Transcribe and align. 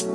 So, 0.00 0.06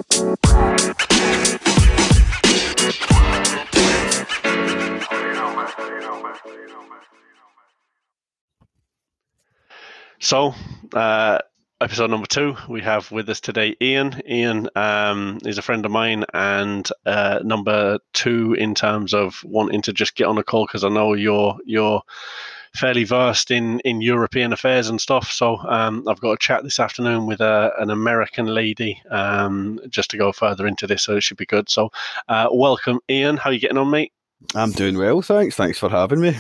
uh, 10.91 11.37
episode 11.79 12.09
number 12.09 12.25
two, 12.25 12.55
we 12.67 12.81
have 12.81 13.11
with 13.11 13.29
us 13.29 13.39
today 13.39 13.75
Ian. 13.79 14.23
Ian 14.27 14.69
um, 14.75 15.37
is 15.45 15.59
a 15.59 15.61
friend 15.61 15.85
of 15.85 15.91
mine, 15.91 16.25
and 16.33 16.89
uh, 17.05 17.41
number 17.43 17.99
two 18.13 18.53
in 18.53 18.73
terms 18.73 19.13
of 19.13 19.43
wanting 19.43 19.83
to 19.83 19.93
just 19.93 20.15
get 20.15 20.25
on 20.25 20.39
a 20.39 20.43
call 20.43 20.65
because 20.65 20.83
I 20.83 20.89
know 20.89 21.13
you're 21.13 21.59
you're 21.63 22.01
fairly 22.75 23.03
versed 23.03 23.51
in 23.51 23.79
in 23.81 24.01
European 24.01 24.53
affairs 24.53 24.89
and 24.89 24.99
stuff. 24.99 25.31
So 25.31 25.57
um, 25.67 26.07
I've 26.07 26.19
got 26.19 26.31
a 26.31 26.37
chat 26.37 26.63
this 26.63 26.79
afternoon 26.79 27.25
with 27.25 27.41
a, 27.41 27.71
an 27.79 27.89
American 27.89 28.47
lady 28.47 29.01
um, 29.09 29.79
just 29.89 30.11
to 30.11 30.17
go 30.17 30.31
further 30.31 30.67
into 30.67 30.87
this, 30.87 31.03
so 31.03 31.15
it 31.15 31.23
should 31.23 31.37
be 31.37 31.45
good. 31.45 31.69
So, 31.69 31.91
uh, 32.27 32.47
welcome, 32.51 32.99
Ian. 33.09 33.37
How 33.37 33.49
are 33.49 33.53
you 33.53 33.59
getting 33.59 33.77
on, 33.77 33.89
mate? 33.89 34.11
I'm 34.53 34.71
doing 34.71 34.97
well, 34.97 35.21
thanks. 35.21 35.55
Thanks 35.55 35.79
for 35.79 35.89
having 35.89 36.21
me. 36.21 36.37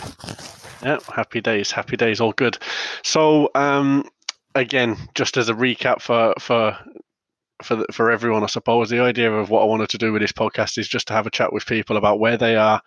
Yeah, 0.83 0.99
happy 1.13 1.41
days, 1.41 1.71
happy 1.71 1.97
days, 1.97 2.21
all 2.21 2.33
good. 2.33 2.57
So, 3.03 3.49
um, 3.55 4.07
again, 4.53 4.97
just 5.15 5.37
as 5.37 5.49
a 5.49 5.53
recap 5.53 6.01
for 6.01 6.33
for 6.39 6.77
for 7.63 7.77
the, 7.77 7.85
for 7.91 8.11
everyone, 8.11 8.43
I 8.43 8.47
suppose. 8.47 8.89
The 8.89 8.99
idea 8.99 9.31
of 9.31 9.49
what 9.49 9.61
I 9.61 9.65
wanted 9.65 9.89
to 9.89 9.97
do 9.97 10.11
with 10.11 10.21
this 10.21 10.31
podcast 10.31 10.77
is 10.77 10.87
just 10.87 11.07
to 11.07 11.13
have 11.13 11.27
a 11.27 11.31
chat 11.31 11.53
with 11.53 11.65
people 11.65 11.97
about 11.97 12.19
where 12.19 12.37
they 12.37 12.55
are, 12.55 12.81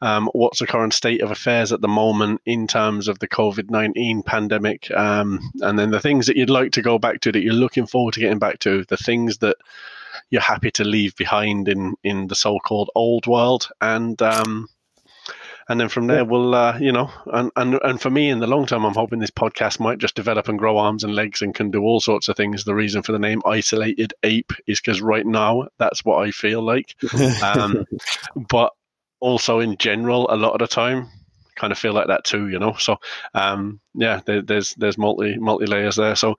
um, 0.00 0.28
what's 0.32 0.60
the 0.60 0.66
current 0.66 0.94
state 0.94 1.22
of 1.22 1.30
affairs 1.30 1.72
at 1.72 1.80
the 1.80 1.88
moment 1.88 2.40
in 2.46 2.66
terms 2.66 3.08
of 3.08 3.18
the 3.18 3.28
COVID 3.28 3.70
nineteen 3.70 4.22
pandemic, 4.22 4.90
um, 4.92 5.40
and 5.60 5.78
then 5.78 5.90
the 5.90 6.00
things 6.00 6.26
that 6.26 6.36
you'd 6.36 6.50
like 6.50 6.72
to 6.72 6.82
go 6.82 6.98
back 6.98 7.20
to 7.20 7.32
that 7.32 7.42
you're 7.42 7.52
looking 7.54 7.86
forward 7.86 8.14
to 8.14 8.20
getting 8.20 8.38
back 8.38 8.58
to, 8.60 8.84
the 8.84 8.96
things 8.96 9.38
that 9.38 9.56
you're 10.30 10.42
happy 10.42 10.70
to 10.70 10.84
leave 10.84 11.16
behind 11.16 11.68
in 11.68 11.94
in 12.04 12.28
the 12.28 12.34
so-called 12.34 12.90
old 12.94 13.26
world, 13.26 13.68
and 13.80 14.20
um, 14.22 14.68
and 15.68 15.80
then 15.80 15.88
from 15.88 16.06
there 16.06 16.24
we'll 16.24 16.54
uh, 16.54 16.78
you 16.78 16.92
know 16.92 17.10
and, 17.26 17.50
and 17.56 17.78
and 17.82 18.00
for 18.00 18.10
me 18.10 18.30
in 18.30 18.40
the 18.40 18.46
long 18.46 18.66
term 18.66 18.84
i'm 18.84 18.94
hoping 18.94 19.18
this 19.18 19.30
podcast 19.30 19.80
might 19.80 19.98
just 19.98 20.14
develop 20.14 20.48
and 20.48 20.58
grow 20.58 20.78
arms 20.78 21.04
and 21.04 21.14
legs 21.14 21.42
and 21.42 21.54
can 21.54 21.70
do 21.70 21.82
all 21.82 22.00
sorts 22.00 22.28
of 22.28 22.36
things. 22.36 22.64
The 22.64 22.74
reason 22.74 23.02
for 23.02 23.12
the 23.12 23.18
name 23.18 23.42
isolated 23.46 24.14
ape 24.22 24.52
is 24.66 24.80
because 24.80 25.00
right 25.00 25.26
now 25.26 25.68
that's 25.78 26.04
what 26.04 26.22
i 26.26 26.30
feel 26.30 26.62
like. 26.62 26.94
Um, 27.42 27.86
but 28.48 28.72
also 29.20 29.58
in 29.58 29.76
general 29.76 30.26
a 30.30 30.36
lot 30.36 30.52
of 30.52 30.58
the 30.58 30.66
time 30.66 31.08
kind 31.54 31.72
of 31.72 31.78
feel 31.78 31.92
like 31.92 32.06
that 32.08 32.24
too 32.24 32.48
you 32.48 32.58
know? 32.58 32.74
So 32.74 32.96
um, 33.34 33.80
yeah 33.94 34.20
there, 34.26 34.42
there's 34.42 34.74
there's 34.74 34.98
multi 34.98 35.36
multi 35.38 35.66
layers 35.66 35.96
there. 35.96 36.16
So 36.16 36.36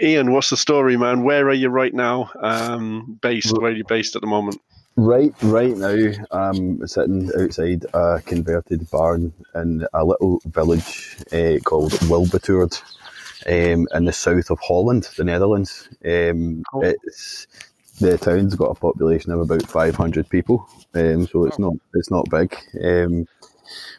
ian 0.00 0.32
what's 0.32 0.50
the 0.50 0.56
story 0.56 0.96
man? 0.96 1.24
Where 1.24 1.46
are 1.48 1.54
you 1.54 1.68
right 1.68 1.92
now 1.92 2.30
um, 2.40 3.18
based 3.20 3.56
where 3.56 3.70
are 3.70 3.74
you 3.74 3.84
based 3.84 4.16
at 4.16 4.22
the 4.22 4.28
moment 4.28 4.60
Right, 4.98 5.34
right 5.42 5.76
now, 5.76 6.12
I'm 6.30 6.86
sitting 6.86 7.30
outside 7.38 7.84
a 7.92 8.22
converted 8.24 8.90
barn 8.90 9.34
in 9.54 9.86
a 9.92 10.02
little 10.02 10.40
village 10.46 11.18
uh, 11.32 11.58
called 11.62 11.92
Wilbertoord 12.08 12.80
um, 13.46 13.86
in 13.92 14.04
the 14.06 14.12
south 14.12 14.48
of 14.48 14.58
Holland, 14.60 15.10
the 15.18 15.24
Netherlands. 15.24 15.90
Um, 16.02 16.62
oh. 16.72 16.80
It's 16.80 17.46
the 18.00 18.16
town's 18.16 18.54
got 18.54 18.70
a 18.70 18.80
population 18.80 19.32
of 19.32 19.40
about 19.40 19.66
500 19.66 20.30
people, 20.30 20.66
um, 20.94 21.26
so 21.26 21.44
it's 21.44 21.60
oh. 21.60 21.64
not 21.64 21.74
it's 21.92 22.10
not 22.10 22.30
big. 22.30 22.56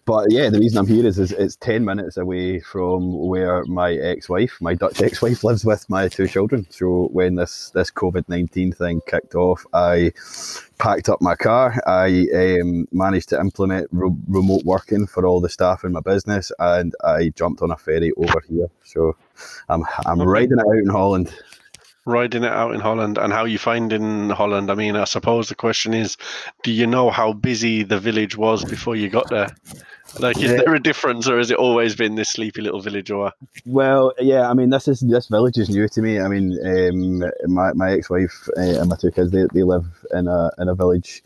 But 0.05 0.31
yeah, 0.31 0.49
the 0.49 0.59
reason 0.59 0.77
I'm 0.77 0.87
here 0.87 1.05
is, 1.05 1.19
is 1.19 1.31
it's 1.31 1.55
10 1.57 1.83
minutes 1.83 2.17
away 2.17 2.59
from 2.59 3.27
where 3.27 3.63
my 3.65 3.93
ex 3.93 4.29
wife, 4.29 4.57
my 4.61 4.73
Dutch 4.73 5.01
ex 5.01 5.21
wife, 5.21 5.43
lives 5.43 5.65
with 5.65 5.89
my 5.89 6.07
two 6.07 6.27
children. 6.27 6.65
So 6.69 7.09
when 7.11 7.35
this, 7.35 7.71
this 7.71 7.91
COVID 7.91 8.27
19 8.27 8.73
thing 8.73 9.01
kicked 9.07 9.35
off, 9.35 9.65
I 9.73 10.13
packed 10.77 11.09
up 11.09 11.21
my 11.21 11.35
car. 11.35 11.81
I 11.85 12.27
um, 12.33 12.87
managed 12.91 13.29
to 13.29 13.39
implement 13.39 13.87
re- 13.91 14.15
remote 14.27 14.63
working 14.63 15.07
for 15.07 15.25
all 15.25 15.41
the 15.41 15.49
staff 15.49 15.83
in 15.83 15.91
my 15.91 16.01
business 16.01 16.51
and 16.59 16.93
I 17.03 17.29
jumped 17.29 17.61
on 17.61 17.71
a 17.71 17.77
ferry 17.77 18.11
over 18.17 18.41
here. 18.47 18.67
So 18.83 19.15
I'm, 19.69 19.83
I'm 20.05 20.21
riding 20.21 20.57
it 20.57 20.65
out 20.65 20.77
in 20.77 20.87
Holland 20.87 21.33
riding 22.07 22.43
it 22.43 22.51
out 22.51 22.73
in 22.73 22.79
Holland 22.79 23.17
and 23.17 23.33
how 23.33 23.45
you 23.45 23.59
find 23.59 23.91
in 23.91 24.29
Holland. 24.29 24.71
I 24.71 24.75
mean, 24.75 24.95
I 24.95 25.03
suppose 25.03 25.49
the 25.49 25.55
question 25.55 25.93
is, 25.93 26.17
do 26.63 26.71
you 26.71 26.87
know 26.87 27.09
how 27.09 27.33
busy 27.33 27.83
the 27.83 27.99
village 27.99 28.37
was 28.37 28.63
before 28.63 28.95
you 28.95 29.09
got 29.09 29.29
there? 29.29 29.49
Like, 30.19 30.37
is 30.39 30.51
there 30.51 30.73
a 30.73 30.79
difference, 30.79 31.27
or 31.27 31.37
has 31.37 31.51
it 31.51 31.57
always 31.57 31.95
been 31.95 32.15
this 32.15 32.29
sleepy 32.29 32.61
little 32.61 32.81
village? 32.81 33.11
Or 33.11 33.31
well, 33.65 34.13
yeah, 34.19 34.49
I 34.49 34.53
mean, 34.53 34.69
this 34.69 34.87
is 34.87 35.01
this 35.01 35.27
village 35.27 35.57
is 35.57 35.69
new 35.69 35.87
to 35.89 36.01
me. 36.01 36.19
I 36.19 36.27
mean, 36.27 36.57
um, 36.65 37.31
my, 37.53 37.73
my 37.73 37.91
ex 37.91 38.09
wife 38.09 38.49
uh, 38.57 38.79
and 38.79 38.89
my 38.89 38.95
two 38.95 39.11
kids 39.11 39.31
they, 39.31 39.45
they 39.53 39.63
live 39.63 39.85
in 40.13 40.27
a 40.27 40.49
in 40.57 40.69
a 40.69 40.75
village 40.75 41.23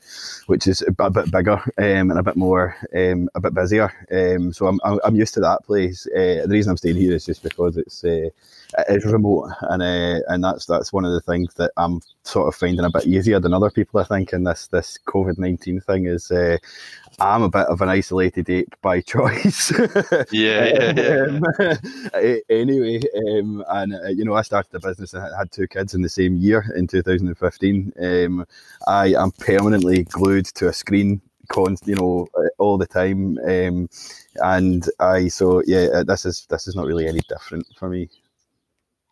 which 0.47 0.67
is 0.67 0.83
a 0.87 1.09
bit 1.09 1.31
bigger 1.31 1.61
um, 1.77 2.11
and 2.11 2.19
a 2.19 2.23
bit 2.23 2.35
more 2.35 2.75
um, 2.95 3.29
a 3.35 3.39
bit 3.39 3.53
busier. 3.53 3.93
Um, 4.11 4.51
so 4.51 4.67
I'm, 4.67 4.79
I'm 4.83 5.15
used 5.15 5.33
to 5.35 5.39
that 5.41 5.63
place. 5.63 6.05
Uh, 6.07 6.43
the 6.45 6.49
reason 6.49 6.71
I'm 6.71 6.77
staying 6.77 6.97
here 6.97 7.15
is 7.15 7.25
just 7.25 7.43
because 7.43 7.77
it's 7.77 8.03
uh, 8.03 8.29
it 8.77 8.85
is 8.89 9.05
remote, 9.05 9.51
and 9.61 9.81
uh, 9.81 10.19
and 10.27 10.43
that's 10.43 10.65
that's 10.65 10.91
one 10.91 11.05
of 11.05 11.13
the 11.13 11.21
things 11.21 11.53
that 11.55 11.71
I'm 11.77 12.01
sort 12.23 12.47
of 12.47 12.55
finding 12.55 12.85
a 12.85 12.91
bit 12.91 13.07
easier 13.07 13.39
than 13.39 13.53
other 13.53 13.71
people. 13.71 13.99
I 13.99 14.05
think 14.05 14.33
in 14.33 14.43
this 14.43 14.67
this 14.67 14.97
COVID 15.07 15.37
nineteen 15.37 15.79
thing 15.81 16.07
is 16.07 16.31
uh, 16.31 16.57
I'm 17.19 17.43
a 17.43 17.49
bit 17.49 17.67
of 17.67 17.81
an 17.81 17.89
isolated 17.89 18.49
ape 18.49 18.70
by 18.81 19.01
choice. 19.15 19.71
yeah, 20.31 20.65
yeah, 20.65 20.93
yeah. 20.95 21.25
um, 21.29 22.39
anyway, 22.49 23.01
um, 23.27 23.63
and 23.69 23.93
uh, 23.93 24.07
you 24.07 24.25
know, 24.25 24.35
I 24.35 24.41
started 24.41 24.71
the 24.71 24.79
business 24.79 25.13
and 25.13 25.23
had 25.37 25.51
two 25.51 25.67
kids 25.67 25.93
in 25.93 26.01
the 26.01 26.09
same 26.09 26.37
year 26.37 26.65
in 26.75 26.87
2015. 26.87 27.93
Um, 28.01 28.45
I 28.87 29.13
am 29.13 29.31
permanently 29.31 30.03
glued 30.03 30.45
to 30.45 30.67
a 30.67 30.73
screen 30.73 31.21
Const, 31.51 31.87
you 31.87 31.95
know, 31.95 32.27
uh, 32.37 32.47
all 32.57 32.77
the 32.77 32.87
time. 32.87 33.37
Um, 33.39 33.89
and 34.35 34.87
I 34.99 35.27
so 35.27 35.61
yeah, 35.65 35.87
uh, 35.93 36.03
this 36.03 36.25
is 36.25 36.47
this 36.49 36.67
is 36.67 36.75
not 36.75 36.85
really 36.85 37.07
any 37.07 37.21
different 37.27 37.67
for 37.77 37.89
me. 37.89 38.09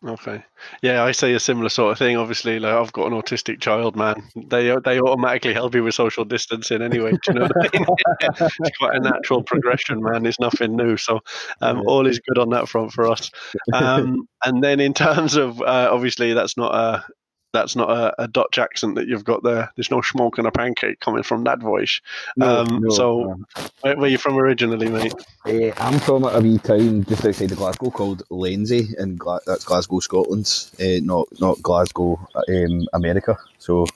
Okay. 0.06 0.42
Yeah, 0.80 1.04
I 1.04 1.12
say 1.12 1.34
a 1.34 1.40
similar 1.40 1.68
sort 1.68 1.92
of 1.92 1.98
thing. 1.98 2.16
Obviously, 2.16 2.58
like 2.58 2.72
I've 2.72 2.92
got 2.92 3.12
an 3.12 3.20
autistic 3.20 3.60
child, 3.60 3.96
man. 3.96 4.22
They 4.34 4.74
they 4.82 4.98
automatically 4.98 5.52
help 5.52 5.74
you 5.74 5.84
with 5.84 5.94
social 5.94 6.24
distancing 6.24 6.80
anyway. 6.80 7.12
You 7.28 7.34
know 7.34 7.48
I 7.54 7.68
mean? 7.78 7.86
it's 8.40 8.78
quite 8.78 8.94
a 8.94 9.00
natural 9.00 9.42
progression, 9.42 10.02
man. 10.02 10.24
It's 10.24 10.40
nothing 10.40 10.74
new. 10.74 10.96
So 10.96 11.20
um, 11.60 11.82
all 11.86 12.06
is 12.06 12.18
good 12.26 12.38
on 12.38 12.48
that 12.50 12.66
front 12.66 12.92
for 12.92 13.10
us. 13.10 13.30
Um, 13.74 14.26
and 14.44 14.64
then 14.64 14.80
in 14.80 14.94
terms 14.94 15.36
of 15.36 15.60
uh, 15.60 15.90
obviously 15.92 16.32
that's 16.32 16.56
not 16.56 16.74
a 16.74 17.04
that's 17.52 17.76
not 17.76 17.90
a, 17.90 18.22
a, 18.22 18.28
Dutch 18.28 18.58
accent 18.58 18.94
that 18.94 19.08
you've 19.08 19.24
got 19.24 19.42
there. 19.42 19.70
There's 19.74 19.90
no 19.90 20.00
smoke 20.02 20.38
on 20.38 20.46
a 20.46 20.50
pancake 20.50 21.00
coming 21.00 21.22
from 21.22 21.44
that 21.44 21.60
voice. 21.60 22.00
No, 22.36 22.60
um, 22.60 22.80
no, 22.80 22.90
so, 22.90 23.22
no. 23.22 23.64
Where, 23.80 23.96
where, 23.96 24.04
are 24.04 24.08
you 24.08 24.18
from 24.18 24.38
originally, 24.38 24.88
mate? 24.88 25.14
Uh, 25.44 25.72
I'm 25.78 25.98
from 25.98 26.24
a 26.24 26.40
wee 26.40 26.58
town 26.58 27.04
just 27.04 27.24
outside 27.24 27.50
of 27.50 27.58
Glasgow 27.58 27.90
called 27.90 28.22
Lenzie, 28.30 28.88
and 28.98 29.18
Gla- 29.18 29.40
that's 29.46 29.64
Glasgow, 29.64 29.98
Scotland, 30.00 30.70
uh, 30.80 31.00
not 31.02 31.28
not 31.40 31.60
Glasgow, 31.62 32.20
um, 32.48 32.86
America. 32.92 33.36
So, 33.58 33.82
uh, 33.82 33.86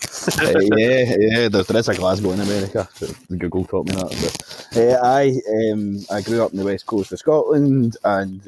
yeah, 0.76 1.14
yeah, 1.18 1.48
there, 1.48 1.62
there 1.62 1.76
is 1.76 1.88
a 1.88 1.94
Glasgow 1.94 2.32
in 2.32 2.40
America. 2.40 2.88
So 2.94 3.06
Google 3.36 3.64
taught 3.64 3.86
me 3.86 3.94
that. 3.94 4.64
But 4.72 5.04
I 5.04 5.40
um, 5.70 6.04
I 6.10 6.22
grew 6.22 6.42
up 6.42 6.52
in 6.52 6.58
the 6.58 6.64
west 6.64 6.86
coast 6.86 7.12
of 7.12 7.18
Scotland, 7.18 7.96
and 8.04 8.42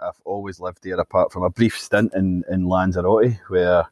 I've 0.00 0.20
always 0.24 0.60
lived 0.60 0.82
there, 0.82 1.00
apart 1.00 1.32
from 1.32 1.44
a 1.44 1.50
brief 1.50 1.78
stint 1.78 2.12
in 2.14 2.44
in 2.50 2.66
Lanzarote, 2.66 3.32
where 3.48 3.86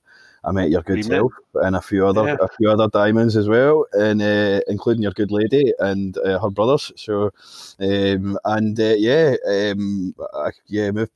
I 0.44 0.50
met 0.52 0.70
your 0.70 0.82
good 0.82 1.04
self 1.04 1.32
and 1.54 1.76
a 1.76 1.80
few 1.80 2.06
other 2.06 2.24
yeah. 2.24 2.36
a 2.40 2.48
few 2.56 2.70
other 2.70 2.88
diamonds 2.88 3.36
as 3.36 3.48
well, 3.48 3.86
and 3.92 4.22
uh, 4.22 4.60
including 4.68 5.02
your 5.02 5.12
good 5.12 5.30
lady 5.30 5.72
and 5.78 6.18
uh, 6.18 6.38
her 6.40 6.50
brothers. 6.50 6.92
So, 6.96 7.32
um, 7.80 8.38
and 8.44 8.78
uh, 8.78 8.94
yeah, 8.96 9.36
um, 9.46 10.14
I, 10.34 10.50
yeah, 10.66 10.90
moved 10.90 11.12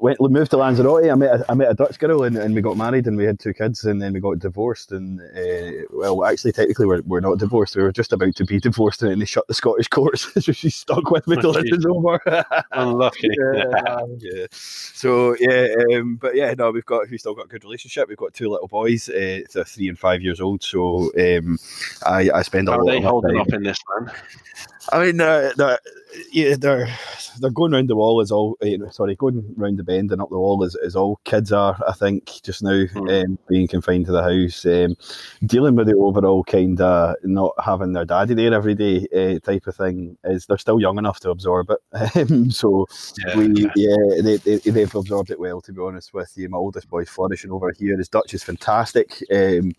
went 0.00 0.20
moved 0.20 0.50
to 0.50 0.56
Lanzarote. 0.56 1.10
I 1.10 1.14
met 1.14 1.40
a, 1.40 1.44
I 1.50 1.54
met 1.54 1.70
a 1.70 1.74
Dutch 1.74 1.98
girl 1.98 2.22
and, 2.24 2.36
and 2.36 2.54
we 2.54 2.60
got 2.60 2.76
married 2.76 3.06
and 3.06 3.16
we 3.16 3.24
had 3.24 3.38
two 3.38 3.52
kids 3.52 3.84
and 3.84 4.00
then 4.00 4.12
we 4.12 4.20
got 4.20 4.38
divorced 4.38 4.92
and 4.92 5.20
uh, 5.20 5.84
well 5.92 6.24
actually 6.24 6.52
technically 6.52 6.86
we're, 6.86 7.02
we're 7.02 7.20
not 7.20 7.38
divorced. 7.38 7.76
We 7.76 7.82
were 7.82 7.92
just 7.92 8.12
about 8.12 8.34
to 8.36 8.44
be 8.44 8.60
divorced 8.60 9.02
and 9.02 9.10
then 9.10 9.18
they 9.18 9.24
shut 9.24 9.46
the 9.46 9.54
Scottish 9.54 9.88
courts. 9.90 10.32
so 10.44 10.52
she's 10.52 10.76
stuck 10.76 11.10
with 11.10 11.26
me 11.26 11.36
till 11.36 11.56
it's 11.56 11.86
over. 11.86 12.20
Unlucky. 12.72 13.28
yeah, 13.38 13.96
yeah. 14.18 14.46
So 14.50 15.36
yeah, 15.38 15.74
um, 15.92 16.16
but 16.16 16.34
yeah, 16.34 16.54
no, 16.56 16.70
we've 16.70 16.86
got 16.86 17.08
we 17.10 17.18
still 17.18 17.34
got 17.34 17.46
a 17.46 17.48
good 17.48 17.64
relationship. 17.64 18.08
We've 18.08 18.16
got 18.16 18.34
two 18.34 18.48
little 18.48 18.68
boys, 18.68 19.08
uh, 19.08 19.40
they're 19.52 19.64
three 19.64 19.88
and 19.88 19.98
five 19.98 20.22
years 20.22 20.40
old. 20.40 20.62
So 20.62 21.10
um, 21.18 21.58
I 22.06 22.30
I 22.34 22.42
spend 22.42 22.68
a 22.68 22.72
How 22.72 22.78
lot. 22.78 22.88
Are 22.88 22.92
they 22.92 23.00
holding 23.00 23.38
up 23.38 23.52
in 23.52 23.62
this 23.62 23.78
man? 23.98 24.12
I 24.92 25.04
mean, 25.04 25.20
uh, 25.20 25.50
yeah, 26.32 26.56
they're 26.58 26.88
they're 27.40 27.50
going 27.50 27.72
round 27.72 27.88
the 27.88 27.96
wall 27.96 28.20
is 28.20 28.30
all. 28.30 28.56
Uh, 28.62 28.90
sorry, 28.90 29.16
going 29.16 29.44
round 29.56 29.78
the 29.78 29.84
bend 29.84 30.12
and 30.12 30.20
up 30.20 30.30
the 30.30 30.38
wall 30.38 30.62
is, 30.62 30.76
is 30.76 30.96
all 30.96 31.20
kids 31.24 31.52
are. 31.52 31.78
I 31.88 31.92
think 31.92 32.42
just 32.42 32.62
now 32.62 32.70
mm. 32.70 33.24
um, 33.24 33.38
being 33.48 33.68
confined 33.68 34.06
to 34.06 34.12
the 34.12 34.22
house, 34.22 34.64
um, 34.66 34.96
dealing 35.46 35.74
with 35.74 35.86
the 35.86 35.96
overall 35.96 36.44
kind 36.44 36.80
of 36.80 37.16
not 37.24 37.52
having 37.62 37.92
their 37.92 38.04
daddy 38.04 38.34
there 38.34 38.54
every 38.54 38.74
day 38.74 39.06
uh, 39.14 39.38
type 39.40 39.66
of 39.66 39.76
thing 39.76 40.16
is 40.24 40.46
they're 40.46 40.58
still 40.58 40.80
young 40.80 40.98
enough 40.98 41.20
to 41.20 41.30
absorb 41.30 41.70
it. 41.70 41.78
Um, 42.14 42.50
so 42.50 42.86
yeah, 43.18 43.36
we 43.36 43.66
yeah 43.74 44.22
they, 44.22 44.36
they 44.36 44.58
they've 44.58 44.94
absorbed 44.94 45.30
it 45.30 45.40
well. 45.40 45.60
To 45.62 45.72
be 45.72 45.80
honest 45.80 46.14
with 46.14 46.32
you, 46.36 46.48
my 46.48 46.58
oldest 46.58 46.88
boy's 46.88 47.08
flourishing 47.08 47.50
over 47.50 47.72
here. 47.72 47.96
His 47.96 48.08
Dutch 48.08 48.34
is 48.34 48.44
fantastic, 48.44 49.22
um, 49.32 49.72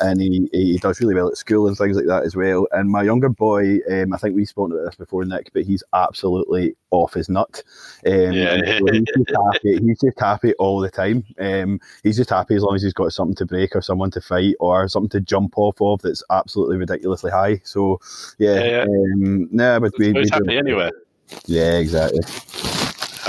and 0.00 0.20
he, 0.20 0.48
he 0.52 0.78
does 0.78 1.00
really 1.00 1.14
well 1.14 1.28
at 1.28 1.36
school 1.36 1.66
and 1.66 1.76
things 1.76 1.96
like 1.96 2.06
that 2.06 2.24
as 2.24 2.36
well. 2.36 2.68
And 2.72 2.90
my 2.90 3.02
younger 3.02 3.28
boy, 3.28 3.78
um, 3.90 4.12
I 4.12 4.18
think 4.18 4.36
we've 4.36 4.49
spoken 4.50 4.72
about 4.72 4.86
this 4.86 4.96
before, 4.96 5.24
Nick, 5.24 5.50
but 5.52 5.64
he's 5.64 5.82
absolutely 5.92 6.76
off 6.90 7.14
his 7.14 7.28
nut. 7.28 7.62
Um, 8.06 8.32
yeah. 8.32 8.56
He's, 8.90 9.04
just 9.04 9.30
happy, 9.30 9.78
he's 9.78 10.00
just 10.00 10.20
happy 10.20 10.52
all 10.54 10.80
the 10.80 10.90
time. 10.90 11.24
Um, 11.38 11.80
he's 12.02 12.16
just 12.16 12.30
happy 12.30 12.56
as 12.56 12.62
long 12.62 12.74
as 12.74 12.82
he's 12.82 12.92
got 12.92 13.12
something 13.12 13.36
to 13.36 13.46
break 13.46 13.76
or 13.76 13.82
someone 13.82 14.10
to 14.12 14.20
fight 14.20 14.56
or 14.58 14.88
something 14.88 15.10
to 15.10 15.20
jump 15.20 15.54
off 15.56 15.80
of 15.80 16.02
that's 16.02 16.24
absolutely 16.30 16.76
ridiculously 16.76 17.30
high. 17.30 17.60
So 17.64 18.00
yeah, 18.38 18.54
yeah, 18.54 18.64
yeah. 18.64 18.82
Um, 18.82 19.48
nah, 19.52 19.78
but 19.78 19.92
we, 19.98 20.12
he's 20.12 20.30
happy 20.30 20.58
anyway. 20.58 20.90
Yeah, 21.46 21.78
exactly. 21.78 22.20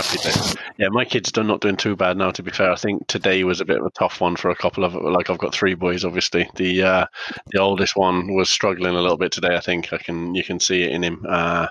Happy. 0.01 0.61
Yeah, 0.77 0.89
my 0.89 1.05
kids 1.05 1.31
are 1.37 1.43
not 1.43 1.61
doing 1.61 1.77
too 1.77 1.95
bad 1.95 2.17
now. 2.17 2.31
To 2.31 2.41
be 2.41 2.49
fair, 2.49 2.71
I 2.71 2.75
think 2.75 3.05
today 3.05 3.43
was 3.43 3.61
a 3.61 3.65
bit 3.65 3.79
of 3.79 3.85
a 3.85 3.91
tough 3.91 4.19
one 4.19 4.35
for 4.35 4.49
a 4.49 4.55
couple 4.55 4.83
of. 4.83 4.95
Like 4.95 5.29
I've 5.29 5.37
got 5.37 5.53
three 5.53 5.75
boys, 5.75 6.03
obviously. 6.03 6.49
The 6.55 6.83
uh, 6.83 7.05
the 7.51 7.59
oldest 7.59 7.95
one 7.95 8.33
was 8.33 8.49
struggling 8.49 8.95
a 8.95 9.01
little 9.01 9.17
bit 9.17 9.31
today. 9.31 9.55
I 9.55 9.59
think 9.59 9.93
I 9.93 9.97
can 9.97 10.33
you 10.33 10.43
can 10.43 10.59
see 10.59 10.83
it 10.83 10.91
in 10.91 11.03
him. 11.03 11.23
Uh, 11.29 11.67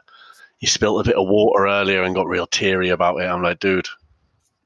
he 0.59 0.67
spilt 0.67 1.01
a 1.01 1.09
bit 1.09 1.17
of 1.17 1.27
water 1.27 1.67
earlier 1.67 2.03
and 2.05 2.15
got 2.15 2.29
real 2.29 2.47
teary 2.47 2.91
about 2.91 3.21
it. 3.21 3.25
I'm 3.25 3.43
like, 3.43 3.59
dude, 3.59 3.89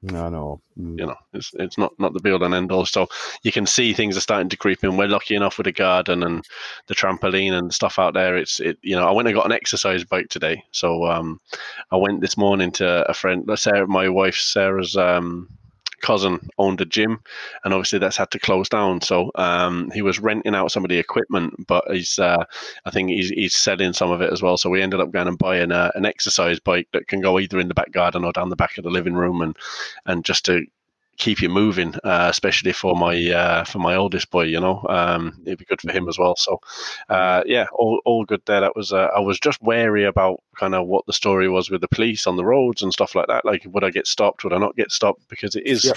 no, 0.04 0.28
no. 0.28 0.60
Mm. 0.78 0.98
You 0.98 1.06
know, 1.06 1.16
it's 1.32 1.52
it's 1.54 1.78
not 1.78 1.98
not 1.98 2.12
the 2.12 2.20
build 2.20 2.42
and 2.42 2.54
end 2.54 2.70
all. 2.70 2.84
So 2.84 3.08
you 3.42 3.50
can 3.50 3.66
see 3.66 3.92
things 3.92 4.16
are 4.16 4.20
starting 4.20 4.50
to 4.50 4.56
creep 4.56 4.84
in. 4.84 4.96
We're 4.96 5.08
lucky 5.08 5.34
enough 5.34 5.56
with 5.56 5.64
the 5.64 5.72
garden 5.72 6.22
and 6.22 6.44
the 6.88 6.94
trampoline 6.94 7.52
and 7.52 7.72
stuff 7.72 7.98
out 7.98 8.12
there. 8.12 8.36
It's 8.36 8.60
it. 8.60 8.78
You 8.82 8.96
know, 8.96 9.08
I 9.08 9.12
went 9.12 9.28
and 9.28 9.34
got 9.34 9.46
an 9.46 9.52
exercise 9.52 10.04
bike 10.04 10.28
today. 10.28 10.62
So 10.72 11.06
um, 11.06 11.40
I 11.90 11.96
went 11.96 12.20
this 12.20 12.36
morning 12.36 12.70
to 12.72 13.08
a 13.08 13.14
friend, 13.14 13.48
Sarah, 13.56 13.86
my 13.86 14.08
wife 14.08 14.36
Sarah's 14.36 14.96
um 14.96 15.48
cousin 16.04 16.38
owned 16.58 16.80
a 16.80 16.84
gym, 16.84 17.18
and 17.64 17.72
obviously 17.72 17.98
that's 17.98 18.16
had 18.16 18.30
to 18.32 18.38
close 18.38 18.68
down. 18.68 19.00
So 19.00 19.30
um, 19.34 19.90
he 19.94 20.02
was 20.02 20.20
renting 20.20 20.54
out 20.54 20.70
some 20.70 20.84
of 20.84 20.90
the 20.90 20.98
equipment, 20.98 21.66
but 21.66 21.84
he's 21.90 22.18
uh, 22.18 22.44
I 22.84 22.90
think 22.90 23.08
he's, 23.08 23.30
he's 23.30 23.56
selling 23.56 23.94
some 23.94 24.10
of 24.10 24.20
it 24.20 24.32
as 24.32 24.42
well. 24.42 24.56
So 24.56 24.70
we 24.70 24.82
ended 24.82 25.00
up 25.00 25.12
going 25.12 25.28
and 25.28 25.38
buying 25.38 25.72
a, 25.72 25.90
an 25.94 26.04
exercise 26.04 26.60
bike 26.60 26.88
that 26.92 27.08
can 27.08 27.20
go 27.20 27.38
either 27.38 27.58
in 27.58 27.68
the 27.68 27.80
back 27.80 27.92
garden 27.92 28.24
or 28.24 28.32
down 28.32 28.50
the 28.50 28.62
back 28.64 28.76
of 28.78 28.84
the 28.84 28.90
living 28.90 29.14
room, 29.14 29.40
and 29.40 29.56
and 30.06 30.24
just 30.24 30.44
to 30.44 30.66
keep 31.16 31.40
you 31.40 31.48
moving, 31.48 31.94
uh, 32.04 32.28
especially 32.30 32.72
for 32.72 32.94
my 32.94 33.30
uh, 33.30 33.64
for 33.64 33.78
my 33.78 33.96
oldest 33.96 34.30
boy. 34.30 34.44
You 34.44 34.60
know, 34.60 34.84
um, 34.88 35.40
it'd 35.44 35.58
be 35.58 35.64
good 35.64 35.80
for 35.80 35.92
him 35.92 36.08
as 36.08 36.18
well. 36.18 36.36
So, 36.36 36.60
uh, 37.08 37.42
yeah, 37.46 37.66
all, 37.72 38.00
all 38.04 38.24
good 38.24 38.42
there. 38.46 38.60
That 38.60 38.76
was 38.76 38.92
uh, 38.92 39.08
I 39.16 39.20
was 39.20 39.38
just 39.38 39.62
wary 39.62 40.04
about 40.04 40.40
kind 40.58 40.74
of 40.74 40.86
what 40.86 41.06
the 41.06 41.12
story 41.12 41.48
was 41.48 41.70
with 41.70 41.80
the 41.80 41.88
police 41.88 42.26
on 42.26 42.36
the 42.36 42.44
roads 42.44 42.82
and 42.82 42.92
stuff 42.92 43.14
like 43.14 43.26
that. 43.28 43.44
Like, 43.44 43.66
would 43.66 43.84
I 43.84 43.90
get 43.90 44.06
stopped? 44.06 44.44
Would 44.44 44.52
I 44.52 44.58
not 44.58 44.76
get 44.76 44.92
stopped? 44.92 45.28
Because 45.28 45.56
it 45.56 45.66
is. 45.66 45.92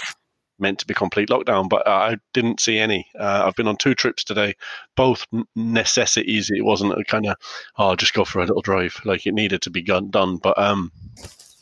Meant 0.59 0.79
to 0.79 0.87
be 0.87 0.95
complete 0.95 1.29
lockdown, 1.29 1.69
but 1.69 1.87
I 1.87 2.17
didn't 2.33 2.59
see 2.59 2.79
any. 2.79 3.05
Uh, 3.13 3.43
I've 3.45 3.53
been 3.53 3.67
on 3.67 3.77
two 3.77 3.93
trips 3.93 4.23
today, 4.23 4.55
both 4.95 5.23
necessities. 5.55 6.49
It 6.49 6.65
wasn't 6.65 6.99
a 6.99 7.03
kind 7.03 7.27
of, 7.27 7.35
oh, 7.77 7.89
I'll 7.89 7.95
just 7.95 8.15
go 8.15 8.25
for 8.25 8.39
a 8.39 8.45
little 8.47 8.63
drive. 8.63 8.99
Like 9.05 9.27
it 9.27 9.35
needed 9.35 9.61
to 9.61 9.69
be 9.69 9.83
done. 9.83 10.37
But 10.37 10.57
um, 10.57 10.91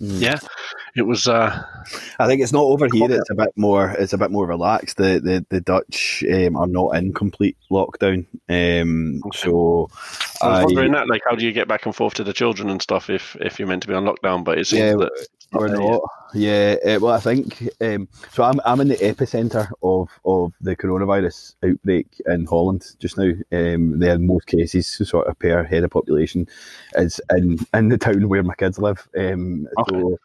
Mm. 0.01 0.19
Yeah, 0.19 0.39
it 0.97 1.03
was. 1.03 1.25
Uh, 1.25 1.63
I 2.19 2.27
think 2.27 2.41
it's 2.41 2.51
not 2.51 2.63
over 2.63 2.87
here. 2.91 3.09
It's 3.09 3.29
a 3.29 3.35
bit 3.35 3.53
more. 3.55 3.91
It's 3.91 4.11
a 4.11 4.17
bit 4.17 4.29
more 4.29 4.45
relaxed. 4.45 4.97
The 4.97 5.21
the, 5.23 5.45
the 5.49 5.61
Dutch 5.61 6.21
um, 6.33 6.57
are 6.57 6.67
not 6.67 6.97
in 6.97 7.13
complete 7.13 7.55
lockdown. 7.71 8.25
Um, 8.49 9.21
okay. 9.25 9.37
So 9.37 9.89
I 10.41 10.63
was 10.63 10.65
wondering 10.65 10.91
that, 10.91 11.07
like, 11.07 11.21
how 11.25 11.35
do 11.35 11.45
you 11.45 11.53
get 11.53 11.69
back 11.69 11.85
and 11.85 11.95
forth 11.95 12.15
to 12.15 12.25
the 12.25 12.33
children 12.33 12.69
and 12.69 12.81
stuff 12.81 13.09
if 13.09 13.37
if 13.39 13.57
you're 13.57 13.69
meant 13.69 13.83
to 13.83 13.87
be 13.87 13.93
on 13.93 14.03
lockdown? 14.03 14.43
But 14.43 14.57
it 14.57 14.67
seems 14.67 14.81
yeah, 14.81 14.95
that 14.95 15.27
we're 15.55 15.67
not. 15.69 16.01
Yeah, 16.33 16.75
uh, 16.85 16.99
well, 16.99 17.13
I 17.13 17.19
think 17.19 17.69
um, 17.81 18.07
so. 18.31 18.43
I'm 18.43 18.59
I'm 18.65 18.81
in 18.81 18.89
the 18.89 18.95
epicenter 18.95 19.69
of 19.81 20.09
of 20.25 20.53
the 20.59 20.75
coronavirus 20.75 21.55
outbreak 21.63 22.07
in 22.25 22.45
Holland 22.45 22.85
just 22.99 23.17
now. 23.17 23.31
Um, 23.51 23.99
there, 23.99 24.15
in 24.15 24.27
most 24.27 24.47
cases, 24.47 24.87
sort 24.87 25.27
of 25.27 25.39
per 25.39 25.63
head 25.63 25.83
of 25.83 25.91
population, 25.91 26.47
is 26.95 27.21
in 27.31 27.57
in 27.73 27.89
the 27.89 27.97
town 27.97 28.27
where 28.27 28.43
my 28.43 28.55
kids 28.55 28.79
live. 28.79 29.07
Um, 29.17 29.67
okay. 29.79 29.99
So 29.99 30.19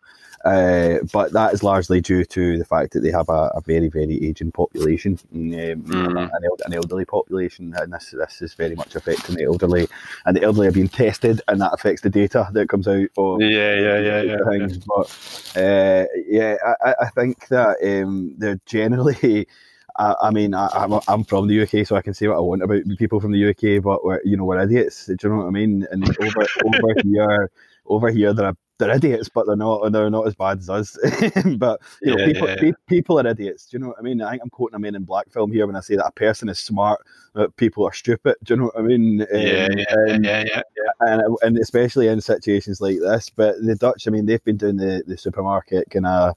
uh, 0.45 0.99
but 1.13 1.33
that 1.33 1.53
is 1.53 1.63
largely 1.63 2.01
due 2.01 2.25
to 2.25 2.57
the 2.57 2.65
fact 2.65 2.95
that 2.95 3.01
they 3.01 3.11
have 3.11 3.29
a, 3.29 3.51
a 3.55 3.61
very, 3.61 3.89
very 3.89 4.25
aging 4.25 4.51
population, 4.53 5.19
um, 5.35 5.51
mm-hmm. 5.51 6.17
an, 6.17 6.31
an, 6.65 6.73
elderly 6.73 7.05
population, 7.05 7.75
and 7.77 7.93
this 7.93 8.15
this 8.17 8.41
is 8.41 8.55
very 8.55 8.75
much 8.75 8.97
affecting 8.97 9.35
the 9.35 9.45
elderly. 9.45 9.87
And 10.25 10.35
the 10.35 10.43
elderly 10.43 10.69
are 10.69 10.73
being 10.73 10.89
tested, 10.89 11.43
and 11.49 11.61
that 11.61 11.75
affects 11.75 12.01
the 12.01 12.09
data 12.09 12.49
that 12.53 12.71
comes 12.71 12.89
out. 12.89 13.09
Of 13.19 13.43
yeah, 13.43 13.75
yeah, 13.75 13.99
yeah, 13.99 14.23
yeah. 14.23 14.37
Things. 14.49 14.77
yeah. 14.77 14.83
But 14.87 15.53
uh, 15.57 16.07
yeah, 16.27 16.57
I, 16.85 16.95
I 17.03 17.09
think 17.11 17.49
that 17.49 17.77
um, 17.85 18.35
they're 18.39 18.61
generally. 18.65 19.47
I, 19.97 20.31
mean, 20.31 20.55
I, 20.55 20.85
am 20.85 20.95
I'm, 20.95 21.01
I'm 21.09 21.25
from 21.25 21.47
the 21.47 21.61
UK, 21.61 21.87
so 21.87 21.95
I 21.95 22.01
can 22.01 22.15
say 22.15 22.27
what 22.27 22.39
I 22.39 22.41
want 22.41 22.63
about 22.63 22.85
people 22.97 23.21
from 23.21 23.33
the 23.33 23.51
UK, 23.51 23.83
but 23.83 24.03
we're, 24.03 24.23
you 24.25 24.35
know, 24.35 24.45
we're 24.45 24.63
idiots. 24.63 25.05
Do 25.05 25.17
you 25.23 25.29
know 25.29 25.37
what 25.39 25.49
I 25.49 25.51
mean? 25.51 25.87
And 25.91 26.09
over, 26.09 26.47
over 26.65 26.95
here, 27.05 27.51
over 27.85 28.11
here, 28.11 28.33
there 28.33 28.47
are 28.47 28.57
they're 28.81 28.95
idiots, 28.95 29.29
but 29.29 29.47
they're 29.47 29.55
not 29.55 29.93
they're 29.93 30.11
not 30.11 30.27
as 30.27 30.35
bad 30.35 30.59
as 30.59 30.69
us. 30.69 30.99
but 31.57 31.81
you 32.03 32.15
know, 32.15 32.19
yeah, 32.19 32.27
people, 32.27 32.49
yeah. 32.49 32.73
people 32.89 33.21
are 33.21 33.27
idiots. 33.27 33.67
Do 33.67 33.77
you 33.77 33.79
know 33.83 33.89
what 33.89 33.99
I 33.99 34.03
mean? 34.03 34.21
I 34.21 34.31
think 34.31 34.43
I'm 34.43 34.51
quoting 34.51 34.75
a 34.75 34.79
Men 34.81 34.97
in 34.97 35.05
Black 35.05 35.31
film 35.31 35.53
here 35.53 35.67
when 35.67 35.77
I 35.77 35.81
say 35.81 35.97
that 35.97 36.07
a 36.07 36.13
person 36.13 36.49
is 36.49 36.59
smart, 36.59 37.01
but 37.33 37.55
people 37.57 37.87
are 37.87 37.93
stupid. 37.93 38.37
Do 38.43 38.55
you 38.55 38.61
know 38.61 38.67
what 38.67 38.79
I 38.79 38.83
mean? 38.83 39.27
Yeah, 39.33 39.69
um, 39.71 39.79
yeah, 39.79 39.85
and, 40.09 40.25
yeah, 40.25 40.45
yeah, 40.47 40.63
yeah. 40.77 40.91
And, 41.01 41.37
and 41.43 41.59
especially 41.59 42.09
in 42.09 42.21
situations 42.21 42.81
like 42.81 42.99
this. 42.99 43.31
But 43.31 43.63
the 43.65 43.77
Dutch, 43.77 44.09
I 44.09 44.11
mean, 44.11 44.27
they've 44.27 44.45
been 44.45 44.57
doing 44.57 44.77
the 44.77 45.05
the 45.07 45.17
supermarket 45.17 45.91
kind 45.91 46.07
of 46.07 46.37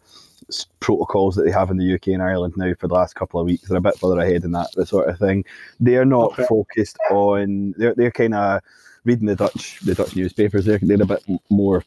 protocols 0.79 1.35
that 1.35 1.43
they 1.43 1.51
have 1.51 1.71
in 1.71 1.77
the 1.77 1.93
UK 1.93 2.07
and 2.07 2.21
Ireland 2.21 2.53
now 2.57 2.73
for 2.79 2.87
the 2.87 2.93
last 2.93 3.15
couple 3.15 3.39
of 3.39 3.45
weeks. 3.45 3.67
They're 3.67 3.77
a 3.77 3.81
bit 3.81 3.97
further 3.97 4.19
ahead 4.19 4.43
in 4.43 4.51
that 4.51 4.71
the 4.75 4.85
sort 4.85 5.09
of 5.09 5.17
thing. 5.17 5.45
They're 5.79 6.05
not 6.05 6.33
okay. 6.33 6.45
focused 6.45 6.97
on. 7.09 7.73
They're 7.77 7.95
they're 7.95 8.11
kind 8.11 8.35
of 8.35 8.61
reading 9.05 9.27
the 9.27 9.35
Dutch 9.35 9.79
the 9.81 9.95
Dutch 9.95 10.15
newspapers. 10.15 10.65
They're 10.65 10.79
they're 10.81 11.01
a 11.01 11.05
bit 11.05 11.23
more 11.49 11.83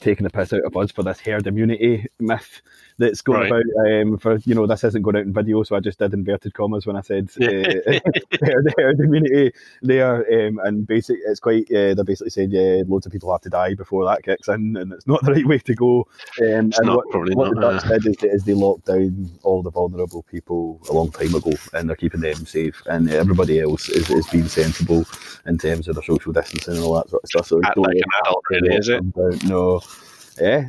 taking 0.00 0.24
the 0.24 0.30
piss 0.30 0.52
out 0.52 0.64
of 0.64 0.76
us 0.76 0.92
for 0.92 1.02
this 1.02 1.20
herd 1.20 1.46
immunity 1.46 2.06
myth 2.18 2.60
that's 2.98 3.22
going 3.22 3.50
right. 3.50 3.62
about. 3.62 4.02
Um, 4.02 4.18
for 4.18 4.36
you 4.44 4.54
know, 4.54 4.66
this 4.66 4.84
isn't 4.84 5.02
going 5.02 5.16
out 5.16 5.22
in 5.22 5.32
video, 5.32 5.62
so 5.62 5.76
I 5.76 5.80
just 5.80 5.98
did 5.98 6.12
inverted 6.12 6.54
commas 6.54 6.86
when 6.86 6.96
I 6.96 7.00
said 7.00 7.30
uh, 7.40 7.46
herd, 8.42 8.74
herd 8.76 9.00
immunity 9.00 9.52
there. 9.82 10.48
Um, 10.48 10.60
and 10.62 10.86
basic, 10.86 11.18
it's 11.24 11.40
quite. 11.40 11.70
Uh, 11.70 11.94
they 11.94 12.02
basically 12.04 12.30
said, 12.30 12.52
yeah, 12.52 12.82
loads 12.86 13.06
of 13.06 13.12
people 13.12 13.32
have 13.32 13.40
to 13.42 13.50
die 13.50 13.74
before 13.74 14.04
that 14.06 14.24
kicks 14.24 14.48
in, 14.48 14.76
and 14.76 14.92
it's 14.92 15.06
not 15.06 15.22
the 15.24 15.32
right 15.32 15.46
way 15.46 15.58
to 15.58 15.74
go. 15.74 16.06
Um, 16.40 16.48
and 16.48 16.74
not, 16.82 16.96
what, 16.96 17.10
probably 17.10 17.34
what 17.34 17.54
not, 17.54 17.82
the 17.82 17.88
Dutch 17.88 18.02
did 18.02 18.24
is, 18.24 18.34
is, 18.34 18.44
they 18.44 18.54
locked 18.54 18.86
down 18.86 19.30
all 19.42 19.62
the 19.62 19.70
vulnerable 19.70 20.24
people 20.24 20.80
a 20.88 20.92
long 20.92 21.10
time 21.10 21.34
ago, 21.34 21.52
and 21.74 21.88
they're 21.88 21.96
keeping 21.96 22.20
them 22.20 22.46
safe, 22.46 22.82
and 22.86 23.10
everybody 23.10 23.60
else 23.60 23.88
is, 23.88 24.10
is 24.10 24.26
being 24.28 24.48
sensible 24.48 25.06
in 25.46 25.56
terms 25.56 25.88
of 25.88 25.94
their 25.94 26.04
social 26.04 26.32
distancing 26.32 26.57
and 26.66 26.78
all 26.78 26.94
that 26.94 27.08
sort 27.08 27.22
of 27.22 27.28
stuff. 27.28 27.46
So 27.46 27.60
Act 27.64 27.76
like 27.76 27.96
an 27.96 28.02
adult, 28.24 28.44
really, 28.50 28.74
is 28.74 28.88
it? 28.88 29.02
No. 29.44 29.80
Yeah. 30.40 30.68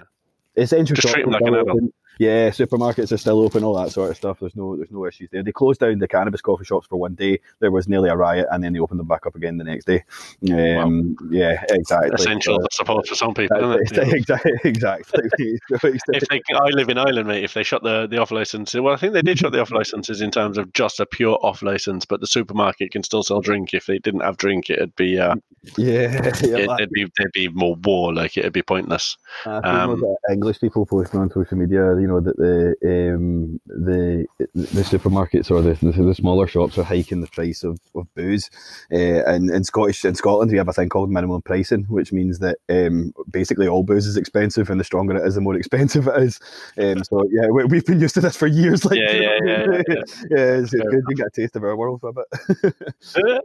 Essential 0.55 0.95
Just 0.95 1.13
treat 1.13 1.27
like 1.27 1.41
an 1.41 1.55
adult 1.55 1.93
yeah, 2.19 2.49
supermarkets 2.49 3.13
are 3.13 3.17
still 3.17 3.39
open, 3.39 3.63
all 3.63 3.81
that 3.81 3.93
sort 3.93 4.11
of 4.11 4.17
stuff. 4.17 4.41
There's 4.41 4.55
no 4.55 4.75
there's 4.75 4.91
no 4.91 5.05
issues 5.05 5.29
there. 5.31 5.41
They 5.41 5.53
closed 5.53 5.79
down 5.79 5.99
the 5.99 6.07
cannabis 6.07 6.41
coffee 6.41 6.65
shops 6.65 6.85
for 6.85 6.97
one 6.97 7.15
day. 7.15 7.39
There 7.61 7.71
was 7.71 7.87
nearly 7.87 8.09
a 8.09 8.15
riot, 8.17 8.45
and 8.51 8.61
then 8.61 8.73
they 8.73 8.79
opened 8.79 8.99
them 8.99 9.07
back 9.07 9.25
up 9.25 9.35
again 9.35 9.57
the 9.57 9.63
next 9.63 9.85
day. 9.85 10.03
Um, 10.51 11.15
wow. 11.21 11.27
Yeah, 11.31 11.63
exactly. 11.69 12.11
Essential, 12.13 12.57
so, 12.57 12.61
I 12.61 12.67
suppose, 12.71 13.07
for 13.07 13.15
some 13.15 13.33
people, 13.33 13.57
isn't 13.57 13.97
it? 13.97 14.13
Exactly. 14.13 14.51
exactly. 14.65 15.29
if 15.69 16.27
they, 16.27 16.41
I 16.53 16.67
live 16.71 16.89
in 16.89 16.97
Ireland, 16.97 17.29
mate. 17.29 17.45
If 17.45 17.53
they 17.53 17.63
shut 17.63 17.83
the 17.83 18.05
the 18.05 18.17
off 18.17 18.31
licenses, 18.31 18.81
well, 18.81 18.93
I 18.93 18.97
think 18.97 19.13
they 19.13 19.21
did 19.21 19.39
shut 19.39 19.53
the 19.53 19.61
off 19.61 19.71
licenses 19.71 20.19
in 20.19 20.29
terms 20.29 20.57
of 20.57 20.73
just 20.73 20.99
a 20.99 21.05
pure 21.05 21.39
off 21.41 21.61
license, 21.61 22.03
but 22.03 22.19
the 22.19 22.27
supermarket 22.27 22.91
can 22.91 23.03
still 23.03 23.23
sell 23.23 23.39
drink. 23.39 23.73
If 23.73 23.85
they 23.85 23.97
didn't 23.97 24.21
have 24.21 24.35
drink, 24.35 24.69
it'd 24.69 24.93
be 24.97 25.17
uh, 25.17 25.35
yeah, 25.77 26.31
yeah 26.41 26.57
it, 26.57 26.67
would 26.67 26.89
be 26.91 27.05
there'd 27.17 27.31
be 27.33 27.47
more 27.49 27.75
war. 27.75 28.13
Like 28.13 28.37
it'd 28.37 28.53
be 28.53 28.61
pointless. 28.61 29.17
Um, 29.45 30.03
English 30.31 30.59
people 30.59 30.85
posting 30.85 31.19
on 31.19 31.29
social 31.29 31.57
media, 31.57 31.95
you 31.99 32.07
know 32.07 32.19
that 32.19 32.37
the 32.37 32.75
um, 33.11 33.59
the 33.67 34.25
the 34.53 34.81
supermarkets 34.83 35.51
or 35.51 35.61
the, 35.61 35.73
the, 35.85 36.03
the 36.03 36.15
smaller 36.15 36.47
shops 36.47 36.77
are 36.77 36.83
hiking 36.83 37.21
the 37.21 37.27
price 37.27 37.63
of, 37.63 37.79
of 37.95 38.13
booze. 38.15 38.49
Uh, 38.91 39.23
and 39.25 39.49
in 39.49 39.63
Scottish 39.63 40.05
in 40.05 40.15
Scotland, 40.15 40.51
we 40.51 40.57
have 40.57 40.67
a 40.67 40.73
thing 40.73 40.89
called 40.89 41.09
minimum 41.09 41.41
pricing, 41.41 41.83
which 41.83 42.11
means 42.13 42.39
that 42.39 42.57
um, 42.69 43.13
basically 43.29 43.67
all 43.67 43.83
booze 43.83 44.07
is 44.07 44.17
expensive, 44.17 44.69
and 44.69 44.79
the 44.79 44.83
stronger 44.83 45.15
it 45.15 45.27
is, 45.27 45.35
the 45.35 45.41
more 45.41 45.55
expensive 45.57 46.07
it 46.07 46.23
is. 46.23 46.39
Um, 46.77 47.03
so 47.03 47.23
yeah, 47.31 47.47
we, 47.49 47.77
have 47.77 47.85
been 47.85 47.99
used 47.99 48.15
to 48.15 48.21
this 48.21 48.35
for 48.35 48.47
years. 48.47 48.85
Like, 48.89 48.97
yeah, 48.97 49.11
yeah, 49.11 49.37
yeah, 49.45 49.65
yeah, 49.69 49.81
yeah. 49.87 50.37
it's, 50.37 50.73
it's 50.73 50.83
good. 50.83 51.03
You 51.09 51.15
get 51.15 51.27
a 51.27 51.29
taste 51.35 51.55
of 51.55 51.63
our 51.63 51.75
world 51.75 51.99
for 52.01 52.09
a 52.09 52.13
bit. 52.13 53.43